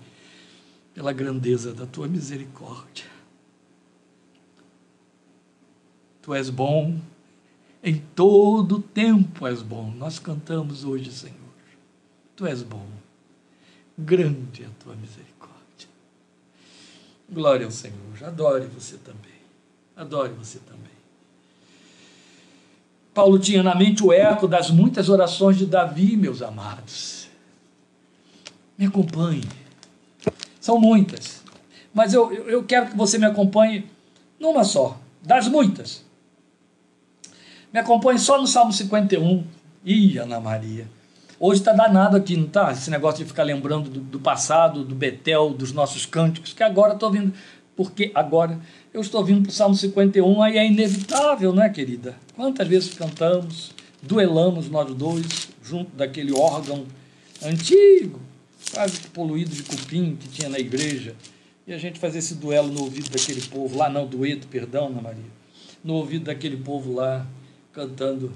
[0.95, 3.05] pela grandeza da tua misericórdia.
[6.23, 6.99] Tu és bom,
[7.83, 9.91] em todo tempo és bom.
[9.97, 11.37] Nós cantamos hoje, Senhor.
[12.35, 12.87] Tu és bom.
[13.99, 15.89] Grande é a tua misericórdia.
[17.31, 17.97] Glória ao Senhor.
[18.23, 19.37] Adore você também.
[19.97, 20.97] Adore você também.
[23.15, 27.29] Paulo tinha na mente o eco das muitas orações de Davi, meus amados.
[28.77, 29.49] Me acompanhe.
[30.61, 31.43] São muitas.
[31.95, 33.89] Mas eu, eu quero que você me acompanhe
[34.39, 36.05] numa só, das muitas.
[37.77, 39.45] Me acompanhe só no Salmo 51.
[39.85, 40.89] Ih, Ana Maria.
[41.39, 42.73] Hoje está danado aqui, não está?
[42.73, 46.95] Esse negócio de ficar lembrando do, do passado, do Betel, dos nossos cânticos, que agora
[46.95, 47.35] estou vindo.
[47.77, 48.59] Porque agora
[48.95, 52.17] eu estou vindo para o Salmo 51, aí é inevitável, né, querida?
[52.35, 56.87] Quantas vezes cantamos, duelamos nós dois, junto daquele órgão
[57.45, 58.19] antigo,
[58.73, 61.15] quase que poluído de cupim que tinha na igreja,
[61.67, 65.03] e a gente fazer esse duelo no ouvido daquele povo lá, não, dueto, perdão, Ana
[65.03, 65.31] Maria,
[65.85, 67.27] no ouvido daquele povo lá,
[67.77, 68.33] cantando: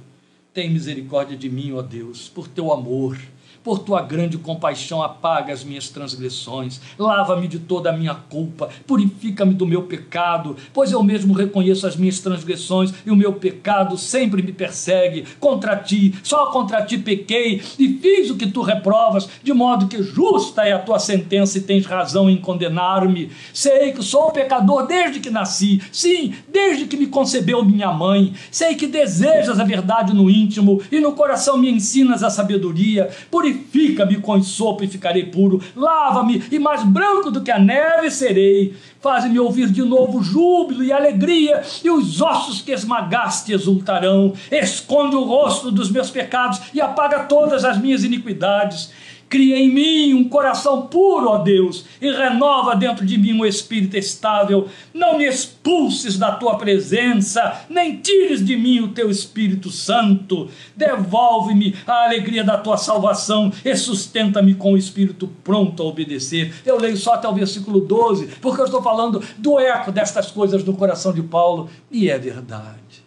[0.52, 3.18] Tem misericórdia de mim, ó Deus, por teu amor,
[3.62, 9.54] por tua grande compaixão, apaga as minhas transgressões, lava-me de toda a minha culpa, purifica-me
[9.54, 14.42] do meu pecado, pois eu mesmo reconheço as minhas transgressões e o meu pecado sempre
[14.42, 15.24] me persegue.
[15.38, 20.02] Contra ti, só contra ti pequei e fiz o que tu reprovas, de modo que
[20.02, 23.30] justa é a tua sentença e tens razão em condenar-me.
[23.52, 28.32] Sei que sou pecador desde que nasci, sim, desde que me concebeu minha mãe.
[28.50, 33.10] Sei que desejas a verdade no íntimo e no coração me ensinas a sabedoria.
[33.30, 35.62] Por Purifica-me com sopo e ficarei puro.
[35.76, 38.74] Lava-me e mais branco do que a neve serei.
[39.00, 44.34] Faz-me ouvir de novo júbilo e alegria, e os ossos que esmagaste exultarão.
[44.50, 48.90] Esconde o rosto dos meus pecados e apaga todas as minhas iniquidades
[49.30, 53.96] Cria em mim um coração puro, ó Deus, e renova dentro de mim um espírito
[53.96, 54.68] estável.
[54.92, 60.48] Não me expulses da tua presença, nem tires de mim o teu Espírito Santo.
[60.74, 66.52] Devolve-me a alegria da tua salvação e sustenta-me com o espírito pronto a obedecer.
[66.66, 70.64] Eu leio só até o versículo 12, porque eu estou falando do eco destas coisas
[70.64, 73.04] do coração de Paulo, e é verdade.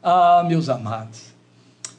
[0.00, 1.35] Ah, meus amados.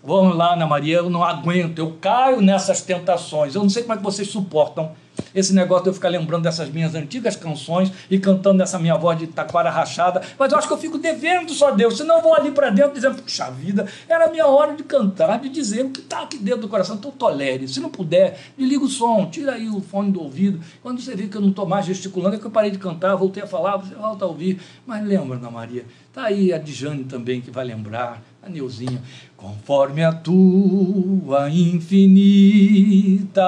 [0.04, 3.56] Vamos lá, Ana Maria, eu não aguento, eu caio nessas tentações.
[3.56, 4.92] Eu não sei como é que vocês suportam
[5.34, 9.18] esse negócio de eu ficar lembrando dessas minhas antigas canções e cantando essa minha voz
[9.18, 12.36] de taquara rachada, mas eu acho que eu fico devendo só Deus, senão eu vou
[12.36, 15.90] ali para dentro dizendo, puxa vida, era a minha hora de cantar, de dizer o
[15.90, 17.68] que está aqui dentro do coração, então tolere.
[17.68, 20.60] Se não puder, desliga o som, tira aí o fone do ouvido.
[20.82, 23.16] Quando você vê que eu não estou mais gesticulando, é que eu parei de cantar,
[23.16, 24.60] voltei a falar, você volta a ouvir.
[24.86, 29.02] Mas lembra, Ana Maria, está aí a Dijane também que vai lembrar, Neuzinha,
[29.36, 33.42] conforme a tua infinita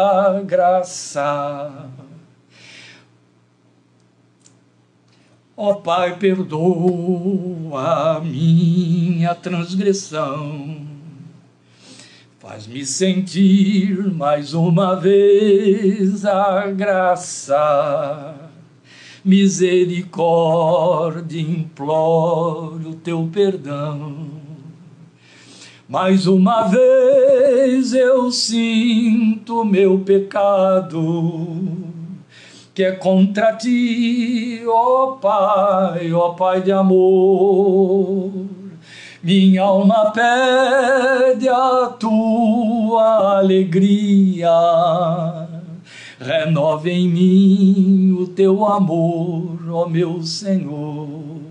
[0.45, 1.89] graça.
[5.61, 10.87] Ó oh, Pai, perdoa a minha transgressão.
[12.39, 18.35] Faz-me sentir mais uma vez a graça.
[19.25, 24.38] Misericórdia, imploro teu perdão
[25.89, 31.47] mais uma vez eu sinto meu pecado,
[32.75, 38.29] que é contra ti, ó Pai, ó Pai de amor.
[39.23, 44.47] Minha alma pede a tua alegria,
[46.21, 51.48] renova em mim o teu amor, ó meu Senhor.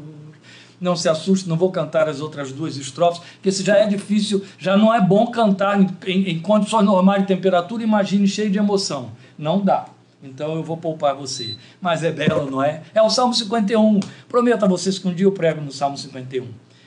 [0.80, 4.44] Não se assuste, não vou cantar as outras duas estrofes, porque se já é difícil,
[4.58, 8.58] já não é bom cantar em, em, em condições normais de temperatura, imagine cheio de
[8.58, 9.10] emoção.
[9.36, 9.86] Não dá.
[10.22, 11.56] Então eu vou poupar você.
[11.80, 12.82] Mas é belo, não é?
[12.94, 14.00] É o Salmo 51.
[14.28, 16.46] Prometo a vocês que um dia eu prego no Salmo 51.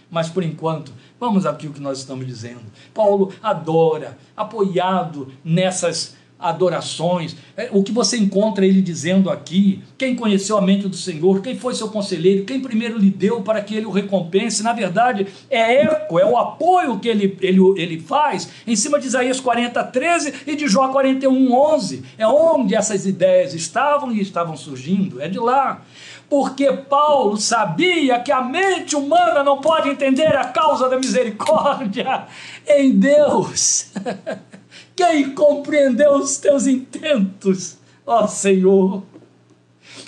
[0.10, 2.64] Mas por enquanto, vamos aqui o que nós estamos dizendo.
[2.94, 10.58] Paulo adora, apoiado nessas adorações, é, o que você encontra ele dizendo aqui, quem conheceu
[10.58, 13.86] a mente do Senhor, quem foi seu conselheiro, quem primeiro lhe deu para que ele
[13.86, 18.76] o recompense, na verdade é eco, é o apoio que ele, ele, ele faz em
[18.76, 24.12] cima de Isaías 40, 13 e de Jó 41, 11, é onde essas ideias estavam
[24.12, 25.82] e estavam surgindo, é de lá.
[26.30, 32.26] Porque Paulo sabia que a mente humana não pode entender a causa da misericórdia
[32.66, 33.92] em Deus.
[34.96, 39.04] Quem compreendeu os teus intentos, ó Senhor?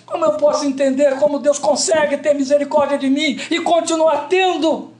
[0.06, 4.92] Como eu posso entender como Deus consegue ter misericórdia de mim e continuar tendo?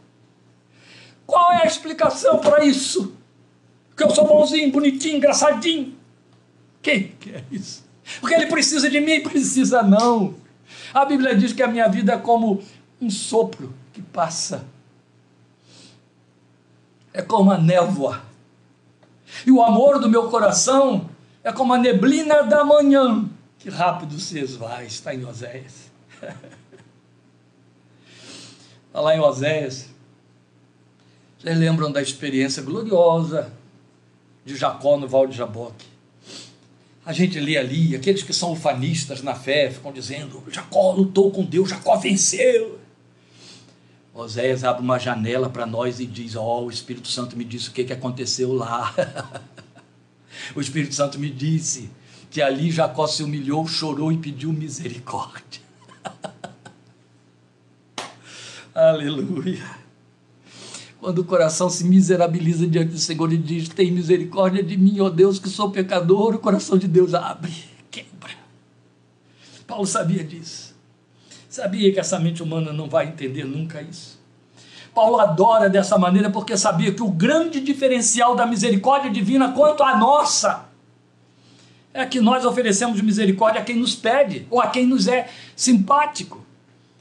[1.26, 3.14] Qual é a explicação para isso?
[3.96, 5.96] Que eu sou bonzinho, bonitinho, engraçadinho.
[6.82, 7.84] Quem quer isso?
[8.20, 9.22] Porque ele precisa de mim?
[9.22, 10.36] Precisa não.
[10.94, 12.62] A Bíblia diz que a minha vida é como
[13.00, 14.66] um sopro que passa.
[17.14, 18.33] É como a névoa
[19.46, 21.10] e o amor do meu coração
[21.44, 23.30] é como a neblina da manhã,
[23.60, 25.92] que rápido se esvai, está em Oséias.
[28.88, 29.88] Está lá em Oséias.
[31.40, 33.52] Vocês lembram da experiência gloriosa
[34.46, 35.86] de Jacó no Val de Jaboque?
[37.06, 41.44] A gente lê ali, aqueles que são ufanistas na fé ficam dizendo: Jacó lutou com
[41.44, 42.80] Deus, Jacó venceu.
[44.14, 47.70] Oséias abre uma janela para nós e diz: Ó, oh, o Espírito Santo me disse
[47.70, 48.94] o que, que aconteceu lá.
[50.56, 51.90] o Espírito Santo me disse
[52.30, 55.62] que ali Jacó se humilhou, chorou e pediu misericórdia.
[58.74, 59.84] Aleluia.
[61.00, 65.10] Quando o coração se miserabiliza diante do Senhor e diz: Tem misericórdia de mim, ó
[65.10, 67.52] Deus, que sou pecador, o coração de Deus abre,
[67.90, 68.32] quebra.
[69.66, 70.73] Paulo sabia disso.
[71.54, 74.20] Sabia que essa mente humana não vai entender nunca isso.
[74.92, 79.96] Paulo adora dessa maneira porque sabia que o grande diferencial da misericórdia divina quanto à
[79.96, 80.66] nossa
[81.94, 86.44] é que nós oferecemos misericórdia a quem nos pede, ou a quem nos é simpático,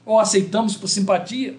[0.05, 1.57] ou aceitamos por simpatia.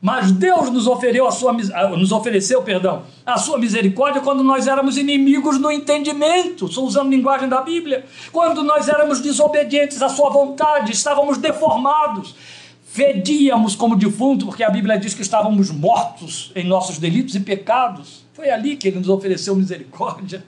[0.00, 4.96] Mas Deus nos ofereceu a sua nos ofereceu, perdão, a sua misericórdia quando nós éramos
[4.96, 10.92] inimigos no entendimento, estou usando linguagem da Bíblia, quando nós éramos desobedientes à sua vontade,
[10.92, 12.36] estávamos deformados,
[12.84, 18.24] fedíamos como defunto, porque a Bíblia diz que estávamos mortos em nossos delitos e pecados.
[18.34, 20.44] Foi ali que ele nos ofereceu misericórdia,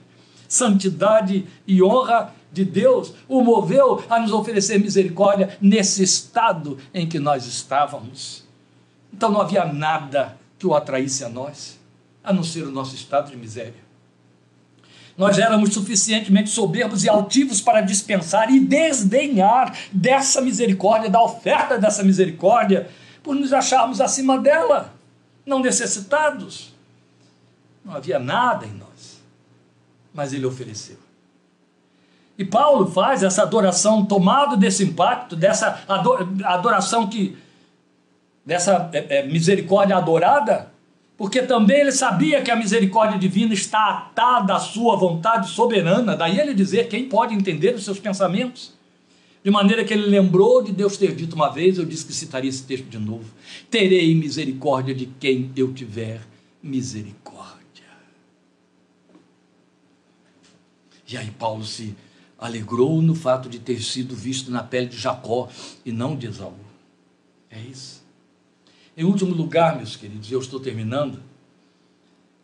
[0.47, 7.19] santidade e honra de Deus o moveu a nos oferecer misericórdia nesse estado em que
[7.19, 8.49] nós estávamos.
[9.13, 11.79] Então não havia nada que o atraísse a nós,
[12.23, 13.91] a não ser o nosso estado de miséria.
[15.17, 22.03] Nós éramos suficientemente soberbos e altivos para dispensar e desdenhar dessa misericórdia, da oferta dessa
[22.03, 22.89] misericórdia,
[23.21, 24.93] por nos acharmos acima dela,
[25.45, 26.73] não necessitados.
[27.83, 29.21] Não havia nada em nós,
[30.13, 30.97] mas ele ofereceu.
[32.37, 35.83] E Paulo faz essa adoração tomado desse impacto, dessa
[36.43, 37.37] adoração que
[38.45, 40.71] dessa é, é, misericórdia adorada,
[41.17, 46.39] porque também ele sabia que a misericórdia divina está atada à sua vontade soberana, daí
[46.39, 48.73] ele dizer quem pode entender os seus pensamentos.
[49.43, 52.49] De maneira que ele lembrou de Deus ter dito uma vez, eu disse que citaria
[52.49, 53.25] esse texto de novo:
[53.69, 56.21] terei misericórdia de quem eu tiver
[56.61, 57.59] misericórdia.
[61.07, 61.95] E aí Paulo se
[62.37, 65.49] alegrou no fato de ter sido visto na pele de Jacó
[65.85, 66.53] e não de Esaú.
[67.49, 68.00] É isso.
[68.95, 71.21] Em último lugar, meus queridos, eu estou terminando.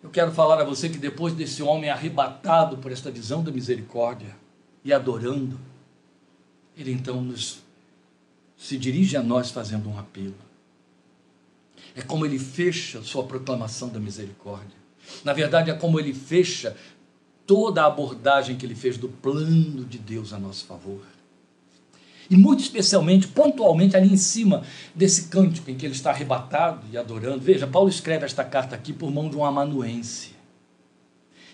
[0.02, 4.36] Eu quero falar a você que depois desse homem arrebatado por esta visão da misericórdia
[4.84, 5.60] e adorando,
[6.78, 7.60] ele então nos
[8.56, 10.36] se dirige a nós fazendo um apelo.
[11.96, 14.78] É como ele fecha sua proclamação da misericórdia.
[15.24, 16.76] Na verdade, é como ele fecha
[17.46, 21.02] toda a abordagem que ele fez do plano de Deus a nosso favor.
[22.30, 24.64] E muito especialmente, pontualmente, ali em cima
[24.94, 27.40] desse cântico em que ele está arrebatado e adorando.
[27.40, 30.36] Veja, Paulo escreve esta carta aqui por mão de um amanuense.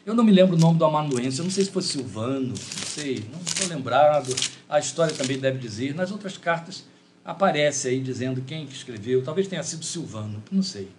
[0.06, 2.56] Eu não me lembro o nome do amanuense, eu não sei se foi Silvano, não
[2.56, 4.36] sei, não estou lembrado.
[4.68, 5.96] A história também deve dizer.
[5.96, 6.84] Nas outras cartas
[7.24, 10.90] aparece aí dizendo quem que escreveu, talvez tenha sido Silvano, não sei.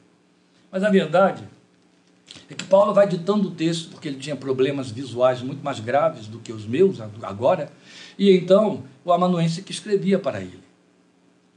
[0.72, 1.45] Mas a verdade
[2.49, 6.26] é que Paulo vai ditando o texto, porque ele tinha problemas visuais muito mais graves
[6.26, 7.70] do que os meus agora,
[8.18, 10.62] e então o amanuense que escrevia para ele.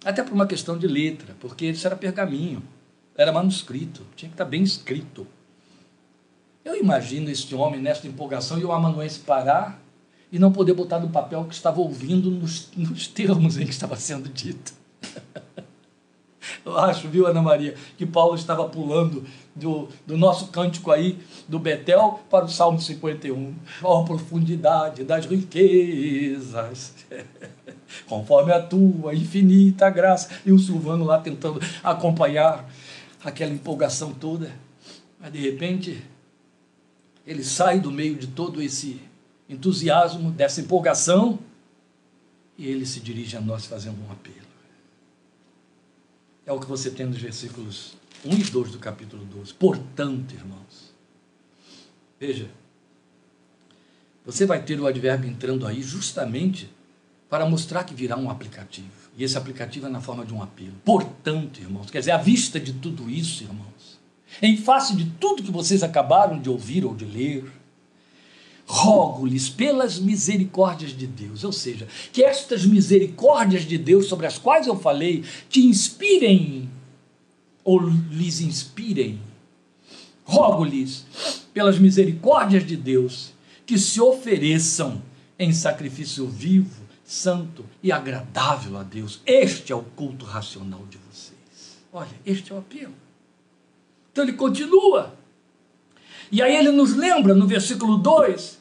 [0.06, 2.64] Até por uma questão de letra, porque isso era pergaminho,
[3.16, 5.28] era manuscrito, tinha que estar bem escrito.
[6.64, 9.82] Eu imagino este homem nesta empolgação e o amanuense parar
[10.32, 13.72] e não poder botar no papel o que estava ouvindo nos, nos termos em que
[13.72, 14.74] estava sendo dito.
[16.66, 19.26] Eu acho, viu, Ana Maria, que Paulo estava pulando
[19.56, 23.56] do, do nosso cântico aí, do Betel, para o Salmo 51.
[23.84, 26.94] Ó oh, profundidade das riquezas,
[28.08, 30.30] conforme a tua infinita graça.
[30.46, 32.70] E o Silvano lá tentando acompanhar
[33.24, 34.52] aquela empolgação toda.
[35.20, 36.04] Mas de repente,
[37.26, 39.02] ele sai do meio de todo esse
[39.50, 41.40] entusiasmo, dessa empolgação,
[42.58, 44.47] e ele se dirige a nós fazendo um apelo.
[46.48, 49.54] É o que você tem nos versículos 1 e 2 do capítulo 12.
[49.54, 50.94] Portanto, irmãos,
[52.18, 52.50] veja,
[54.26, 56.70] você vai ter o advérbio entrando aí justamente
[57.30, 58.88] para mostrar que virá um aplicativo.
[59.18, 60.76] E esse aplicativo é na forma de um apelo.
[60.86, 64.00] Portanto, irmãos, quer dizer, à vista de tudo isso, irmãos,
[64.42, 67.52] em face de tudo que vocês acabaram de ouvir ou de ler,
[68.68, 74.68] rogo-lhes pelas misericórdias de Deus, ou seja, que estas misericórdias de Deus sobre as quais
[74.68, 76.70] eu falei te inspirem
[77.64, 79.22] ou lhes inspirem.
[80.26, 81.06] Rogo-lhes
[81.54, 83.32] pelas misericórdias de Deus
[83.66, 85.02] que se ofereçam
[85.40, 89.22] em sacrifício vivo, santo e agradável a Deus.
[89.26, 91.78] Este é o culto racional de vocês.
[91.94, 92.94] Olha, este é o apelo.
[94.12, 95.16] Então ele continua.
[96.32, 98.58] E aí ele nos lembra no versículo 2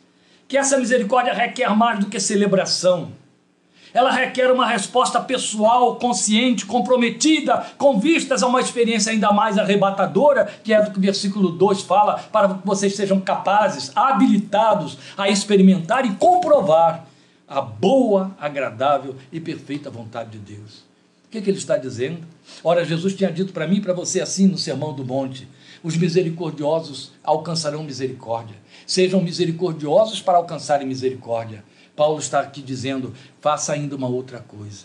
[0.49, 3.13] que essa misericórdia requer mais do que celebração.
[3.93, 10.47] Ela requer uma resposta pessoal, consciente, comprometida, com vistas a uma experiência ainda mais arrebatadora,
[10.63, 15.31] que é do que o versículo 2 fala, para que vocês sejam capazes, habilitados a
[15.31, 17.07] experimentar e comprovar
[17.49, 20.85] a boa, agradável e perfeita vontade de Deus.
[21.27, 22.19] O que, que ele está dizendo?
[22.63, 25.49] Ora, Jesus tinha dito para mim e para você assim no Sermão do Monte:
[25.83, 28.57] os misericordiosos alcançarão misericórdia.
[28.87, 31.65] Sejam misericordiosos para alcançarem misericórdia.
[31.95, 34.85] Paulo está aqui dizendo: faça ainda uma outra coisa.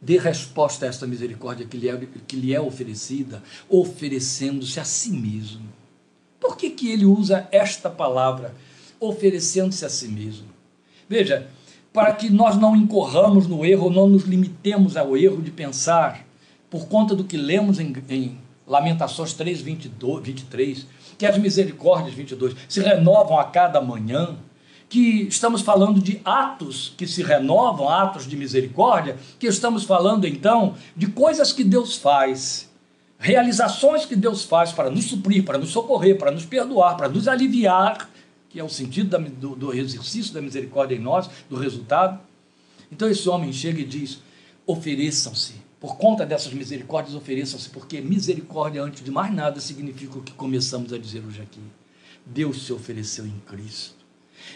[0.00, 5.12] Dê resposta a esta misericórdia que lhe é, que lhe é oferecida, oferecendo-se a si
[5.12, 5.68] mesmo.
[6.40, 8.54] Por que, que ele usa esta palavra,
[8.98, 10.48] oferecendo-se a si mesmo?
[11.08, 11.48] Veja,
[11.92, 16.26] para que nós não incorramos no erro, não nos limitemos ao erro de pensar,
[16.68, 20.86] por conta do que lemos em, em Lamentações 3, 22, 23,
[21.18, 24.36] que as misericórdias 22 se renovam a cada manhã,
[24.88, 30.74] que estamos falando de atos que se renovam, atos de misericórdia, que estamos falando então
[30.94, 32.70] de coisas que Deus faz,
[33.18, 37.26] realizações que Deus faz para nos suprir, para nos socorrer, para nos perdoar, para nos
[37.26, 38.10] aliviar
[38.52, 42.20] que é o sentido da, do, do exercício da misericórdia em nós, do resultado.
[42.90, 44.20] Então esse homem chega e diz:
[44.66, 50.30] ofereçam-se, por conta dessas misericórdias, ofereçam-se, porque misericórdia, antes de mais nada, significa o que
[50.30, 51.58] começamos a dizer hoje aqui.
[52.24, 53.96] Deus se ofereceu em Cristo.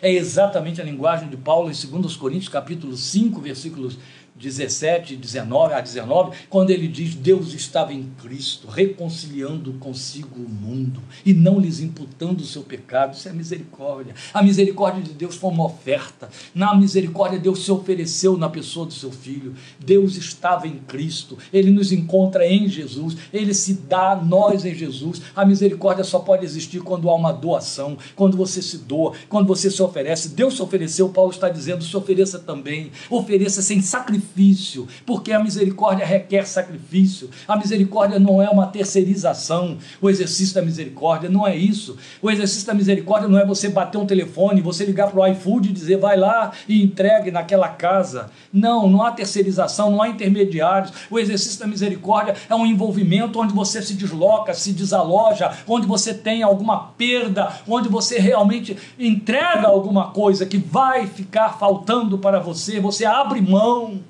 [0.00, 3.98] É exatamente a linguagem de Paulo em 2 Coríntios, capítulo 5, versículos
[4.38, 11.02] 17, 19 a 19, quando ele diz: Deus estava em Cristo, reconciliando consigo o mundo
[11.24, 13.14] e não lhes imputando o seu pecado.
[13.14, 14.14] Isso é misericórdia.
[14.34, 16.28] A misericórdia de Deus foi uma oferta.
[16.54, 19.54] Na misericórdia, Deus se ofereceu na pessoa do seu filho.
[19.80, 21.38] Deus estava em Cristo.
[21.50, 23.16] Ele nos encontra em Jesus.
[23.32, 25.22] Ele se dá a nós em Jesus.
[25.34, 29.70] A misericórdia só pode existir quando há uma doação, quando você se doa, quando você
[29.70, 30.30] se oferece.
[30.30, 32.90] Deus se ofereceu, Paulo está dizendo: se ofereça também.
[33.08, 37.30] Ofereça sem sacrifício sacrifício, porque a misericórdia requer sacrifício.
[37.46, 39.78] A misericórdia não é uma terceirização.
[40.00, 41.96] O exercício da misericórdia não é isso.
[42.20, 45.68] O exercício da misericórdia não é você bater um telefone, você ligar para o iFood
[45.68, 48.30] e dizer vai lá e entregue naquela casa.
[48.52, 50.92] Não, não há terceirização, não há intermediários.
[51.10, 56.12] O exercício da misericórdia é um envolvimento onde você se desloca, se desaloja, onde você
[56.12, 62.80] tem alguma perda, onde você realmente entrega alguma coisa que vai ficar faltando para você,
[62.80, 64.00] você abre mão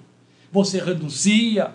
[0.53, 1.71] você renuncia.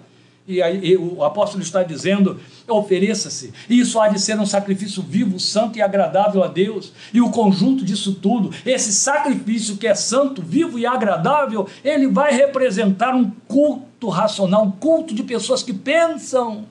[0.48, 3.54] E aí e o apóstolo está dizendo: ofereça-se.
[3.70, 6.92] Isso há de ser um sacrifício vivo, santo e agradável a Deus.
[7.14, 12.34] E o conjunto disso tudo, esse sacrifício que é santo, vivo e agradável, ele vai
[12.34, 16.66] representar um culto racional, um culto de pessoas que pensam.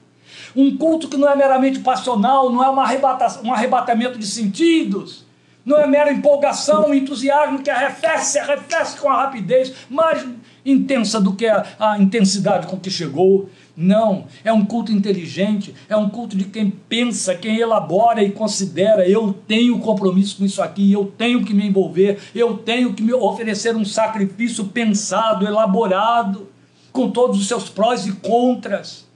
[0.55, 5.25] Um culto que não é meramente passional, não é um arrebatamento de sentidos,
[5.65, 10.27] não é mera empolgação, entusiasmo que arrefece, arrefece com a rapidez, mas
[10.65, 13.49] intensa do que a, a intensidade com que chegou.
[13.77, 19.09] Não, é um culto inteligente, é um culto de quem pensa, quem elabora e considera:
[19.09, 23.15] eu tenho compromisso com isso aqui, eu tenho que me envolver, eu tenho que me
[23.15, 26.49] oferecer um sacrifício pensado, elaborado,
[26.93, 29.09] com todos os seus prós e contras.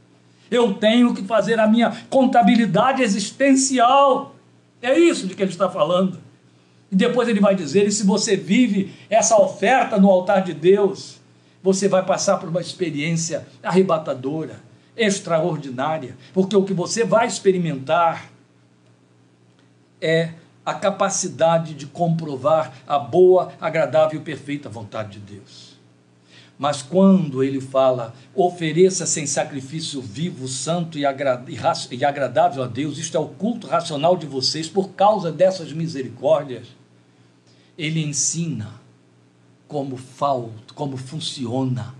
[0.50, 4.34] Eu tenho que fazer a minha contabilidade existencial.
[4.80, 6.23] É isso de que ele está falando.
[6.94, 11.20] E depois ele vai dizer: e se você vive essa oferta no altar de Deus,
[11.60, 14.60] você vai passar por uma experiência arrebatadora,
[14.96, 18.30] extraordinária, porque o que você vai experimentar
[20.00, 20.34] é
[20.64, 25.74] a capacidade de comprovar a boa, agradável e perfeita vontade de Deus.
[26.56, 33.20] Mas quando ele fala, ofereça sem sacrifício vivo, santo e, agradável a Deus, isto é
[33.20, 36.68] o culto racional de vocês, por causa dessas misericórdias,
[37.76, 38.80] ele ensina
[39.66, 41.94] como falta, como funciona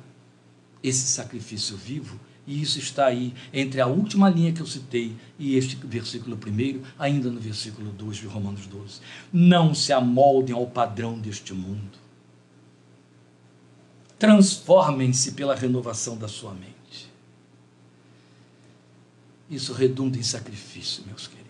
[0.82, 5.56] esse sacrifício vivo, e isso está aí entre a última linha que eu citei e
[5.56, 9.00] este versículo primeiro, ainda no versículo 2 de Romanos 12.
[9.32, 11.98] Não se amoldem ao padrão deste mundo.
[14.18, 16.74] Transformem-se pela renovação da sua mente.
[19.50, 21.43] Isso redunda em sacrifício, meus queridos.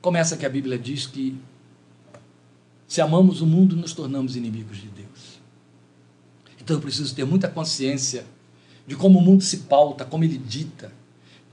[0.00, 1.38] Começa que a Bíblia diz que
[2.88, 5.40] se amamos o mundo, nos tornamos inimigos de Deus.
[6.60, 8.24] Então eu preciso ter muita consciência
[8.86, 10.92] de como o mundo se pauta, como ele dita,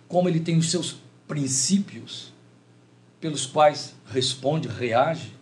[0.08, 2.34] como ele tem os seus princípios
[3.20, 5.34] pelos quais responde, reage,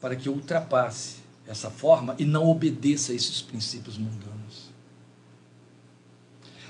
[0.00, 1.16] para que eu ultrapasse
[1.46, 4.70] essa forma e não obedeça a esses princípios mundanos.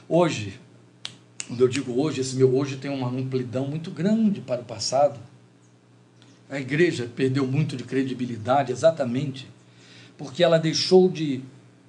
[0.08, 0.58] Hoje,
[1.46, 5.20] quando eu digo hoje, esse meu hoje tem uma amplidão muito grande para o passado
[6.50, 9.48] a igreja perdeu muito de credibilidade exatamente
[10.18, 11.42] porque ela deixou de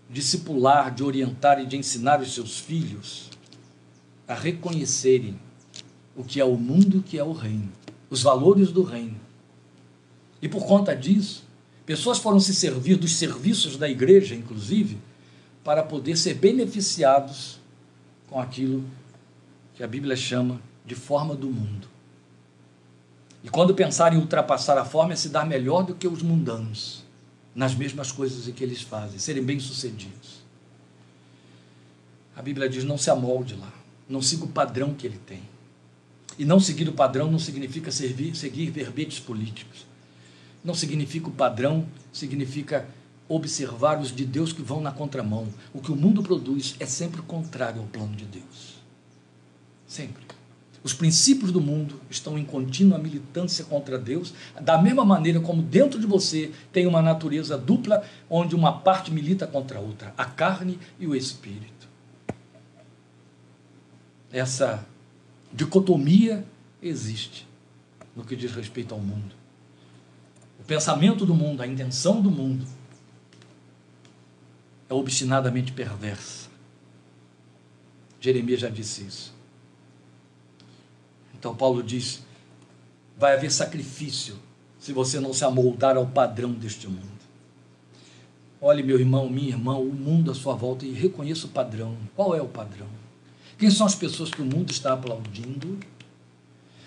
[0.07, 3.29] discipular, de orientar e de ensinar os seus filhos
[4.27, 5.37] a reconhecerem
[6.15, 7.71] o que é o mundo, o que é o reino,
[8.09, 9.19] os valores do reino.
[10.41, 11.43] E por conta disso,
[11.85, 14.97] pessoas foram se servir dos serviços da igreja, inclusive,
[15.63, 17.59] para poder ser beneficiados
[18.29, 18.83] com aquilo
[19.73, 21.90] que a Bíblia chama de forma do mundo.
[23.43, 27.03] E quando pensar em ultrapassar a forma, é se dar melhor do que os mundanos,
[27.55, 30.41] nas mesmas coisas que eles fazem, serem bem-sucedidos.
[32.35, 33.71] A Bíblia diz: não se amolde lá,
[34.07, 35.41] não siga o padrão que ele tem.
[36.37, 39.85] E não seguir o padrão não significa servir, seguir verbetes políticos.
[40.63, 42.87] não significa o padrão, significa
[43.27, 45.47] observar os de Deus que vão na contramão.
[45.73, 48.75] O que o mundo produz é sempre contrário ao plano de Deus.
[49.87, 50.30] Sempre.
[50.83, 55.99] Os princípios do mundo estão em contínua militância contra Deus, da mesma maneira como dentro
[55.99, 60.79] de você tem uma natureza dupla, onde uma parte milita contra a outra, a carne
[60.99, 61.87] e o espírito.
[64.31, 64.83] Essa
[65.53, 66.43] dicotomia
[66.81, 67.47] existe
[68.15, 69.35] no que diz respeito ao mundo.
[70.59, 72.65] O pensamento do mundo, a intenção do mundo
[74.89, 76.49] é obstinadamente perversa.
[78.19, 79.40] Jeremias já disse isso.
[81.41, 82.21] Então Paulo diz:
[83.17, 84.35] vai haver sacrifício
[84.77, 87.09] se você não se amoldar ao padrão deste mundo.
[88.61, 91.97] Olhe, meu irmão, minha irmã, o mundo à sua volta e reconheça o padrão.
[92.15, 92.85] Qual é o padrão?
[93.57, 95.79] Quem são as pessoas que o mundo está aplaudindo?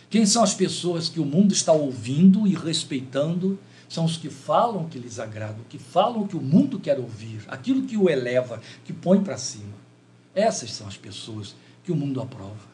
[0.08, 3.58] Quem são as pessoas que o mundo está ouvindo e respeitando?
[3.88, 7.82] São os que falam que lhes agrada, que falam que o mundo quer ouvir, aquilo
[7.82, 9.74] que o eleva, que põe para cima.
[10.32, 12.73] Essas são as pessoas que o mundo aprova.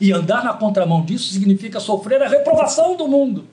[0.00, 3.46] E andar na contramão disso significa sofrer a reprovação do mundo,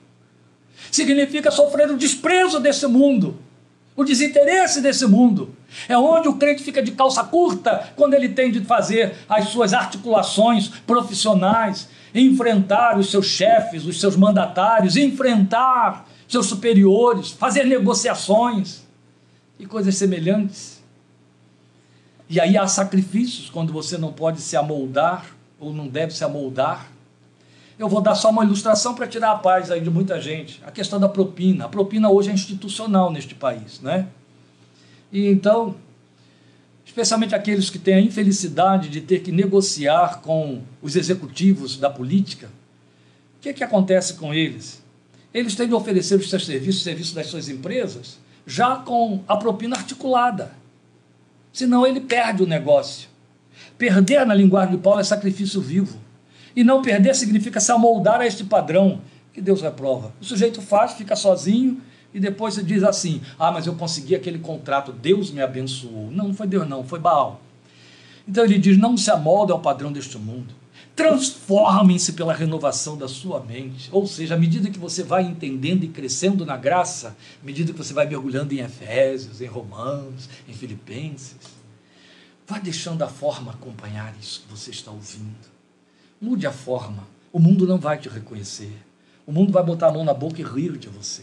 [0.91, 3.37] significa sofrer o desprezo desse mundo,
[3.95, 5.55] o desinteresse desse mundo.
[5.87, 9.73] É onde o crente fica de calça curta quando ele tem de fazer as suas
[9.73, 18.83] articulações profissionais, enfrentar os seus chefes, os seus mandatários, enfrentar seus superiores, fazer negociações
[19.59, 20.81] e coisas semelhantes.
[22.29, 26.91] E aí há sacrifícios quando você não pode se amoldar ou não deve se amoldar.
[27.77, 30.61] Eu vou dar só uma ilustração para tirar a paz aí de muita gente.
[30.65, 31.65] A questão da propina.
[31.65, 34.07] A propina hoje é institucional neste país, né?
[35.11, 35.75] E então,
[36.85, 42.47] especialmente aqueles que têm a infelicidade de ter que negociar com os executivos da política,
[43.37, 44.83] o que, é que acontece com eles?
[45.33, 49.37] Eles têm de oferecer os seus serviços, os serviços das suas empresas, já com a
[49.37, 50.51] propina articulada.
[51.53, 53.08] Senão ele perde o negócio.
[53.79, 55.97] Perder na linguagem de Paulo é sacrifício vivo.
[56.53, 58.99] E não perder significa se amoldar a este padrão
[59.31, 60.13] que Deus reprova.
[60.19, 61.79] O sujeito faz, fica sozinho
[62.13, 66.11] e depois se diz assim: Ah, mas eu consegui aquele contrato, Deus me abençoou.
[66.11, 67.39] Não, não foi Deus, não, foi Baal.
[68.27, 70.53] Então ele diz: Não se amolda ao padrão deste mundo.
[70.93, 73.87] Transformem-se pela renovação da sua mente.
[73.93, 77.77] Ou seja, à medida que você vai entendendo e crescendo na graça, à medida que
[77.77, 81.58] você vai mergulhando em Efésios, em Romanos, em Filipenses,
[82.49, 85.47] Vá deixando a forma acompanhar isso que você está ouvindo.
[86.19, 87.07] Mude a forma.
[87.31, 88.75] O mundo não vai te reconhecer.
[89.23, 91.21] O mundo vai botar a mão na boca e rir de você.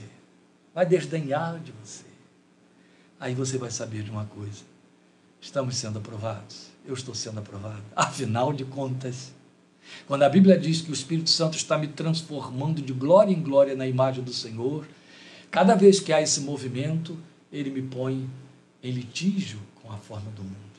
[0.73, 2.05] Vai desdenhar de você.
[3.19, 4.63] Aí você vai saber de uma coisa.
[5.41, 6.69] Estamos sendo aprovados.
[6.87, 7.83] Eu estou sendo aprovado.
[7.97, 9.33] Afinal de contas,
[10.07, 13.75] quando a Bíblia diz que o Espírito Santo está me transformando de glória em glória
[13.75, 14.87] na imagem do Senhor,
[15.51, 17.19] cada vez que há esse movimento,
[17.53, 18.31] ele me põe
[18.81, 20.76] em litígio com a forma do mundo.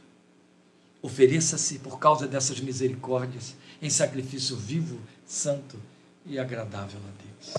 [1.07, 5.79] Ofereça-se por causa dessas misericórdias em sacrifício vivo, santo
[6.25, 7.55] e agradável a Deus.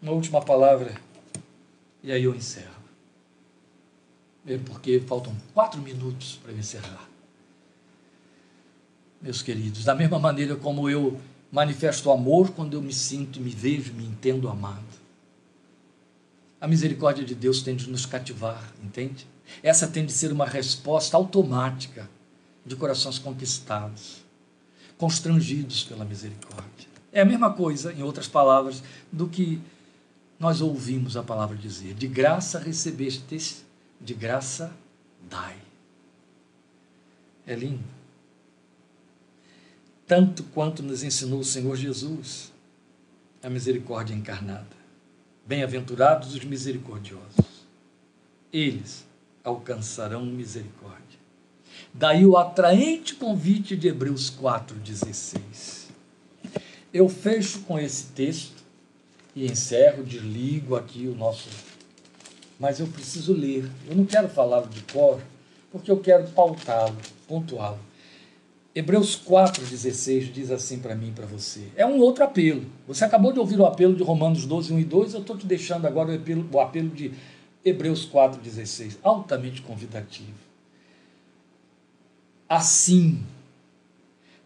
[0.00, 0.94] Uma última palavra
[2.02, 2.72] e aí eu encerro.
[4.64, 7.06] Porque faltam quatro minutos para encerrar.
[9.20, 11.20] Meus queridos, da mesma maneira como eu
[11.50, 14.82] manifesto amor quando eu me sinto, me vejo, me entendo amado.
[16.58, 19.26] A misericórdia de Deus tem de nos cativar, entende?
[19.62, 22.08] Essa tem de ser uma resposta automática
[22.64, 24.22] de corações conquistados,
[24.96, 26.88] constrangidos pela misericórdia.
[27.12, 29.60] É a mesma coisa, em outras palavras, do que
[30.38, 33.64] nós ouvimos a palavra dizer: de graça recebestes,
[34.00, 34.72] de graça
[35.28, 35.56] dai.
[37.46, 37.84] É lindo.
[40.06, 42.52] Tanto quanto nos ensinou o Senhor Jesus,
[43.42, 44.82] a misericórdia encarnada.
[45.46, 47.66] Bem-aventurados os misericordiosos,
[48.52, 49.04] eles
[49.42, 51.01] alcançarão misericórdia.
[51.94, 55.88] Daí o atraente convite de Hebreus 4,16.
[56.92, 58.62] Eu fecho com esse texto
[59.36, 61.48] e encerro, desligo aqui o nosso.
[62.58, 63.70] Mas eu preciso ler.
[63.88, 65.20] Eu não quero falá-lo de cor,
[65.70, 66.96] porque eu quero pautá-lo,
[67.28, 67.78] pontuá-lo.
[68.74, 71.68] Hebreus 4,16 diz assim para mim e para você.
[71.76, 72.64] É um outro apelo.
[72.88, 75.12] Você acabou de ouvir o apelo de Romanos 12, 1 e 2.
[75.12, 77.12] Eu estou te deixando agora o apelo, o apelo de
[77.62, 80.51] Hebreus 4,16, altamente convidativo.
[82.52, 83.22] Assim,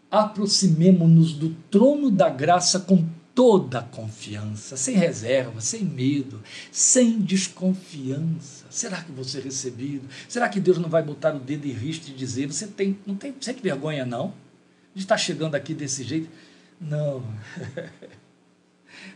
[0.09, 3.05] aproximemo-nos do trono da graça com
[3.35, 6.41] toda a confiança, sem reserva, sem medo,
[6.71, 8.65] sem desconfiança.
[8.69, 10.07] Será que vou ser recebido?
[10.29, 13.13] Será que Deus não vai botar o dedo em risco e dizer: você tem, não
[13.13, 14.33] tem, você tem vergonha não
[14.95, 16.29] de estar chegando aqui desse jeito?
[16.79, 17.21] Não.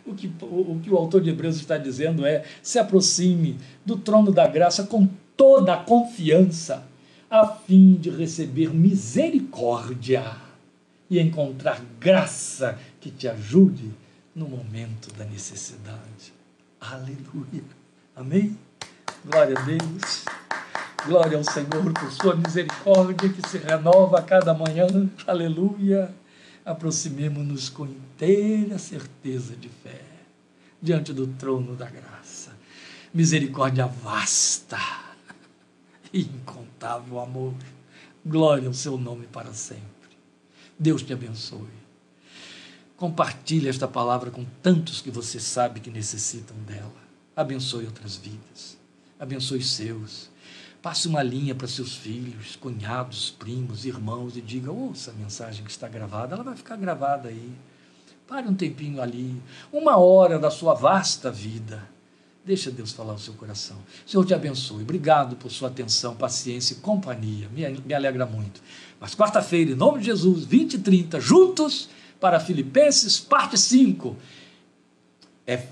[0.06, 3.98] O que, o, o que o autor de Hebreus está dizendo é: se aproxime do
[3.98, 6.86] trono da graça com toda a confiança,
[7.32, 10.36] a fim de receber misericórdia
[11.10, 13.90] e encontrar graça que te ajude
[14.36, 16.34] no momento da necessidade.
[16.82, 17.64] Aleluia.
[18.14, 18.58] Amém?
[19.24, 20.26] Glória a Deus.
[21.06, 24.88] Glória ao Senhor por sua misericórdia que se renova a cada manhã.
[25.26, 26.14] Aleluia.
[26.66, 30.02] Aproximemo-nos com inteira certeza de fé
[30.82, 32.52] diante do trono da graça.
[33.14, 35.11] Misericórdia vasta
[36.14, 37.54] incontável amor.
[38.26, 39.86] Glória ao seu nome para sempre.
[40.78, 41.82] Deus te abençoe.
[42.98, 46.94] Compartilhe esta palavra com tantos que você sabe que necessitam dela.
[47.36, 48.78] Abençoe outras vidas.
[49.20, 50.30] Abençoe seus.
[50.82, 55.72] Passe uma linha para seus filhos, cunhados, primos, irmãos e diga: ouça a mensagem que
[55.72, 57.54] está gravada, ela vai ficar gravada aí.
[58.28, 59.42] Pare um tempinho ali,
[59.72, 61.88] uma hora da sua vasta vida.
[62.44, 63.78] Deixa Deus falar o seu coração.
[64.06, 64.82] Senhor te abençoe.
[64.82, 67.48] Obrigado por sua atenção, paciência e companhia.
[67.54, 68.62] Me, me alegra muito.
[69.00, 71.90] Mas quarta-feira, em nome de Jesus, 20 e 30, juntos
[72.20, 74.16] para Filipenses, parte 5.
[75.46, 75.66] É,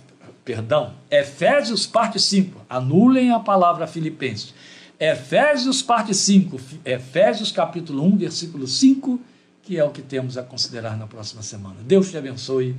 [0.46, 2.62] perdão, Efésios, parte 5.
[2.70, 4.54] Anulem a palavra Filipenses.
[5.00, 6.60] Efésios, parte 5.
[6.86, 9.20] Efésios, capítulo 1, versículo 5,
[9.64, 11.78] que é o que temos a considerar na próxima semana.
[11.82, 12.76] Deus te abençoe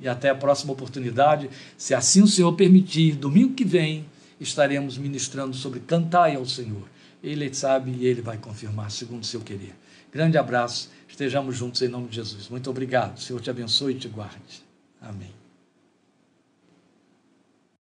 [0.00, 1.50] e até a próxima oportunidade.
[1.76, 4.06] Se assim o Senhor permitir, domingo que vem
[4.40, 6.88] estaremos ministrando sobre cantar ao Senhor.
[7.22, 9.74] Ele sabe e ele vai confirmar segundo o seu querer.
[10.10, 10.88] Grande abraço
[11.20, 12.48] Estejamos juntos em nome de Jesus.
[12.48, 13.20] Muito obrigado.
[13.20, 14.62] Senhor te abençoe e te guarde.
[15.02, 15.39] Amém.